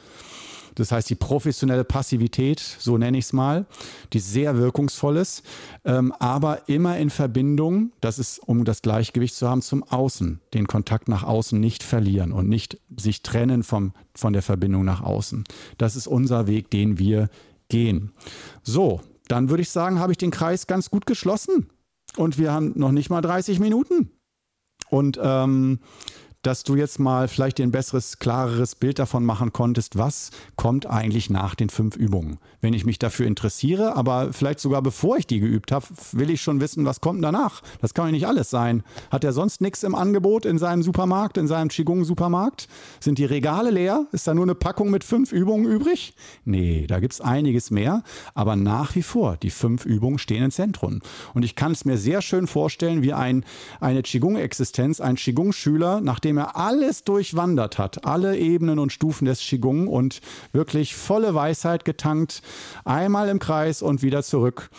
Das 0.74 0.90
heißt, 0.90 1.08
die 1.08 1.14
professionelle 1.14 1.84
Passivität, 1.84 2.58
so 2.58 2.98
nenne 2.98 3.18
ich 3.18 3.26
es 3.26 3.32
mal, 3.32 3.66
die 4.12 4.18
sehr 4.18 4.56
wirkungsvoll 4.56 5.16
ist, 5.16 5.44
ähm, 5.84 6.12
aber 6.18 6.68
immer 6.68 6.98
in 6.98 7.10
Verbindung, 7.10 7.92
das 8.00 8.18
ist, 8.18 8.40
um 8.40 8.64
das 8.64 8.82
Gleichgewicht 8.82 9.36
zu 9.36 9.48
haben, 9.48 9.62
zum 9.62 9.84
Außen, 9.84 10.40
den 10.52 10.66
Kontakt 10.66 11.08
nach 11.08 11.22
außen 11.22 11.58
nicht 11.58 11.84
verlieren 11.84 12.32
und 12.32 12.48
nicht 12.48 12.78
sich 12.96 13.22
trennen 13.22 13.62
vom, 13.62 13.92
von 14.14 14.32
der 14.32 14.42
Verbindung 14.42 14.84
nach 14.84 15.02
außen. 15.02 15.44
Das 15.78 15.94
ist 15.94 16.08
unser 16.08 16.48
Weg, 16.48 16.70
den 16.70 16.98
wir 16.98 17.28
gehen. 17.68 18.10
So, 18.64 19.00
dann 19.28 19.50
würde 19.50 19.62
ich 19.62 19.70
sagen, 19.70 20.00
habe 20.00 20.12
ich 20.12 20.18
den 20.18 20.32
Kreis 20.32 20.66
ganz 20.66 20.90
gut 20.90 21.06
geschlossen. 21.06 21.68
Und 22.16 22.38
wir 22.38 22.52
haben 22.52 22.72
noch 22.74 22.90
nicht 22.90 23.08
mal 23.08 23.20
30 23.20 23.60
Minuten. 23.60 24.10
Und 24.90 25.18
ähm, 25.22 25.78
dass 26.42 26.64
du 26.64 26.74
jetzt 26.74 26.98
mal 26.98 27.28
vielleicht 27.28 27.58
dir 27.58 27.64
ein 27.64 27.70
besseres, 27.70 28.18
klareres 28.18 28.74
Bild 28.74 28.98
davon 28.98 29.24
machen 29.24 29.52
konntest, 29.52 29.98
was 29.98 30.30
kommt 30.56 30.86
eigentlich 30.86 31.28
nach 31.28 31.54
den 31.54 31.68
fünf 31.68 31.96
Übungen. 31.96 32.38
Wenn 32.62 32.72
ich 32.72 32.86
mich 32.86 32.98
dafür 32.98 33.26
interessiere, 33.26 33.94
aber 33.96 34.32
vielleicht 34.32 34.60
sogar 34.60 34.80
bevor 34.82 35.18
ich 35.18 35.26
die 35.26 35.40
geübt 35.40 35.70
habe, 35.70 35.86
will 36.12 36.30
ich 36.30 36.40
schon 36.40 36.60
wissen, 36.60 36.86
was 36.86 37.00
kommt 37.00 37.22
danach. 37.22 37.62
Das 37.80 37.92
kann 37.92 38.06
ja 38.06 38.12
nicht 38.12 38.26
alles 38.26 38.48
sein. 38.48 38.82
Hat 39.10 39.24
er 39.24 39.32
sonst 39.32 39.60
nichts 39.60 39.82
im 39.82 39.94
Angebot 39.94 40.46
in 40.46 40.58
seinem 40.58 40.82
Supermarkt, 40.82 41.36
in 41.36 41.46
seinem 41.46 41.68
Qigong-Supermarkt? 41.68 42.68
Sind 43.00 43.18
die 43.18 43.24
Regale 43.26 43.70
leer? 43.70 44.06
Ist 44.12 44.26
da 44.26 44.34
nur 44.34 44.44
eine 44.44 44.54
Packung 44.54 44.90
mit 44.90 45.04
fünf 45.04 45.32
Übungen 45.32 45.70
übrig? 45.70 46.14
Nee, 46.44 46.86
da 46.86 47.00
gibt 47.00 47.12
es 47.12 47.20
einiges 47.20 47.70
mehr. 47.70 48.02
Aber 48.34 48.56
nach 48.56 48.94
wie 48.94 49.02
vor, 49.02 49.36
die 49.36 49.50
fünf 49.50 49.84
Übungen 49.84 50.18
stehen 50.18 50.44
im 50.44 50.50
Zentrum. 50.50 51.00
Und 51.34 51.44
ich 51.44 51.54
kann 51.54 51.72
es 51.72 51.84
mir 51.84 51.98
sehr 51.98 52.22
schön 52.22 52.46
vorstellen, 52.46 53.02
wie 53.02 53.12
ein, 53.12 53.44
eine 53.80 54.02
Qigong-Existenz, 54.02 55.00
ein 55.00 55.16
Qigong-Schüler, 55.16 56.00
nachdem 56.34 56.38
er 56.38 56.56
alles 56.56 57.02
durchwandert 57.02 57.78
hat, 57.78 58.04
alle 58.04 58.38
Ebenen 58.38 58.78
und 58.78 58.92
Stufen 58.92 59.24
des 59.24 59.40
Qigong 59.40 59.88
und 59.88 60.20
wirklich 60.52 60.94
volle 60.94 61.34
Weisheit 61.34 61.84
getankt, 61.84 62.42
einmal 62.84 63.28
im 63.28 63.40
Kreis 63.40 63.82
und 63.82 64.02
wieder 64.02 64.22
zurück, 64.22 64.70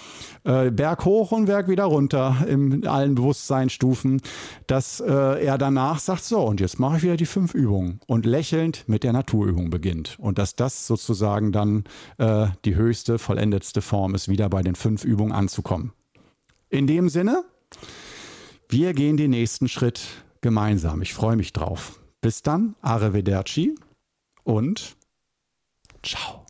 äh, 0.45 0.71
Berg 0.71 1.03
hoch 1.03 1.31
und 1.31 1.45
Berg 1.45 1.67
wieder 1.67 1.85
runter 1.85 2.45
in 2.47 2.87
allen 2.87 3.15
Bewusstseinsstufen, 3.15 4.21
dass 4.67 5.01
äh, 5.01 5.11
er 5.43 5.57
danach 5.57 5.99
sagt, 5.99 6.23
so, 6.23 6.41
und 6.41 6.61
jetzt 6.61 6.79
mache 6.79 6.97
ich 6.97 7.03
wieder 7.03 7.17
die 7.17 7.25
fünf 7.25 7.53
Übungen 7.53 7.99
und 8.07 8.25
lächelnd 8.25 8.87
mit 8.87 9.03
der 9.03 9.11
Naturübung 9.11 9.69
beginnt. 9.69 10.17
Und 10.19 10.37
dass 10.37 10.55
das 10.55 10.87
sozusagen 10.87 11.51
dann 11.51 11.83
äh, 12.17 12.47
die 12.63 12.75
höchste, 12.75 13.19
vollendetste 13.19 13.81
Form 13.81 14.15
ist, 14.15 14.29
wieder 14.29 14.49
bei 14.49 14.61
den 14.61 14.75
fünf 14.75 15.03
Übungen 15.03 15.33
anzukommen. 15.33 15.91
In 16.69 16.87
dem 16.87 17.09
Sinne, 17.09 17.43
wir 18.69 18.93
gehen 18.93 19.17
den 19.17 19.31
nächsten 19.31 19.67
Schritt 19.67 20.01
gemeinsam. 20.41 21.01
Ich 21.01 21.13
freue 21.13 21.35
mich 21.35 21.53
drauf. 21.53 21.99
Bis 22.21 22.41
dann, 22.41 22.75
Arrivederci 22.81 23.75
und 24.43 24.95
ciao. 26.03 26.40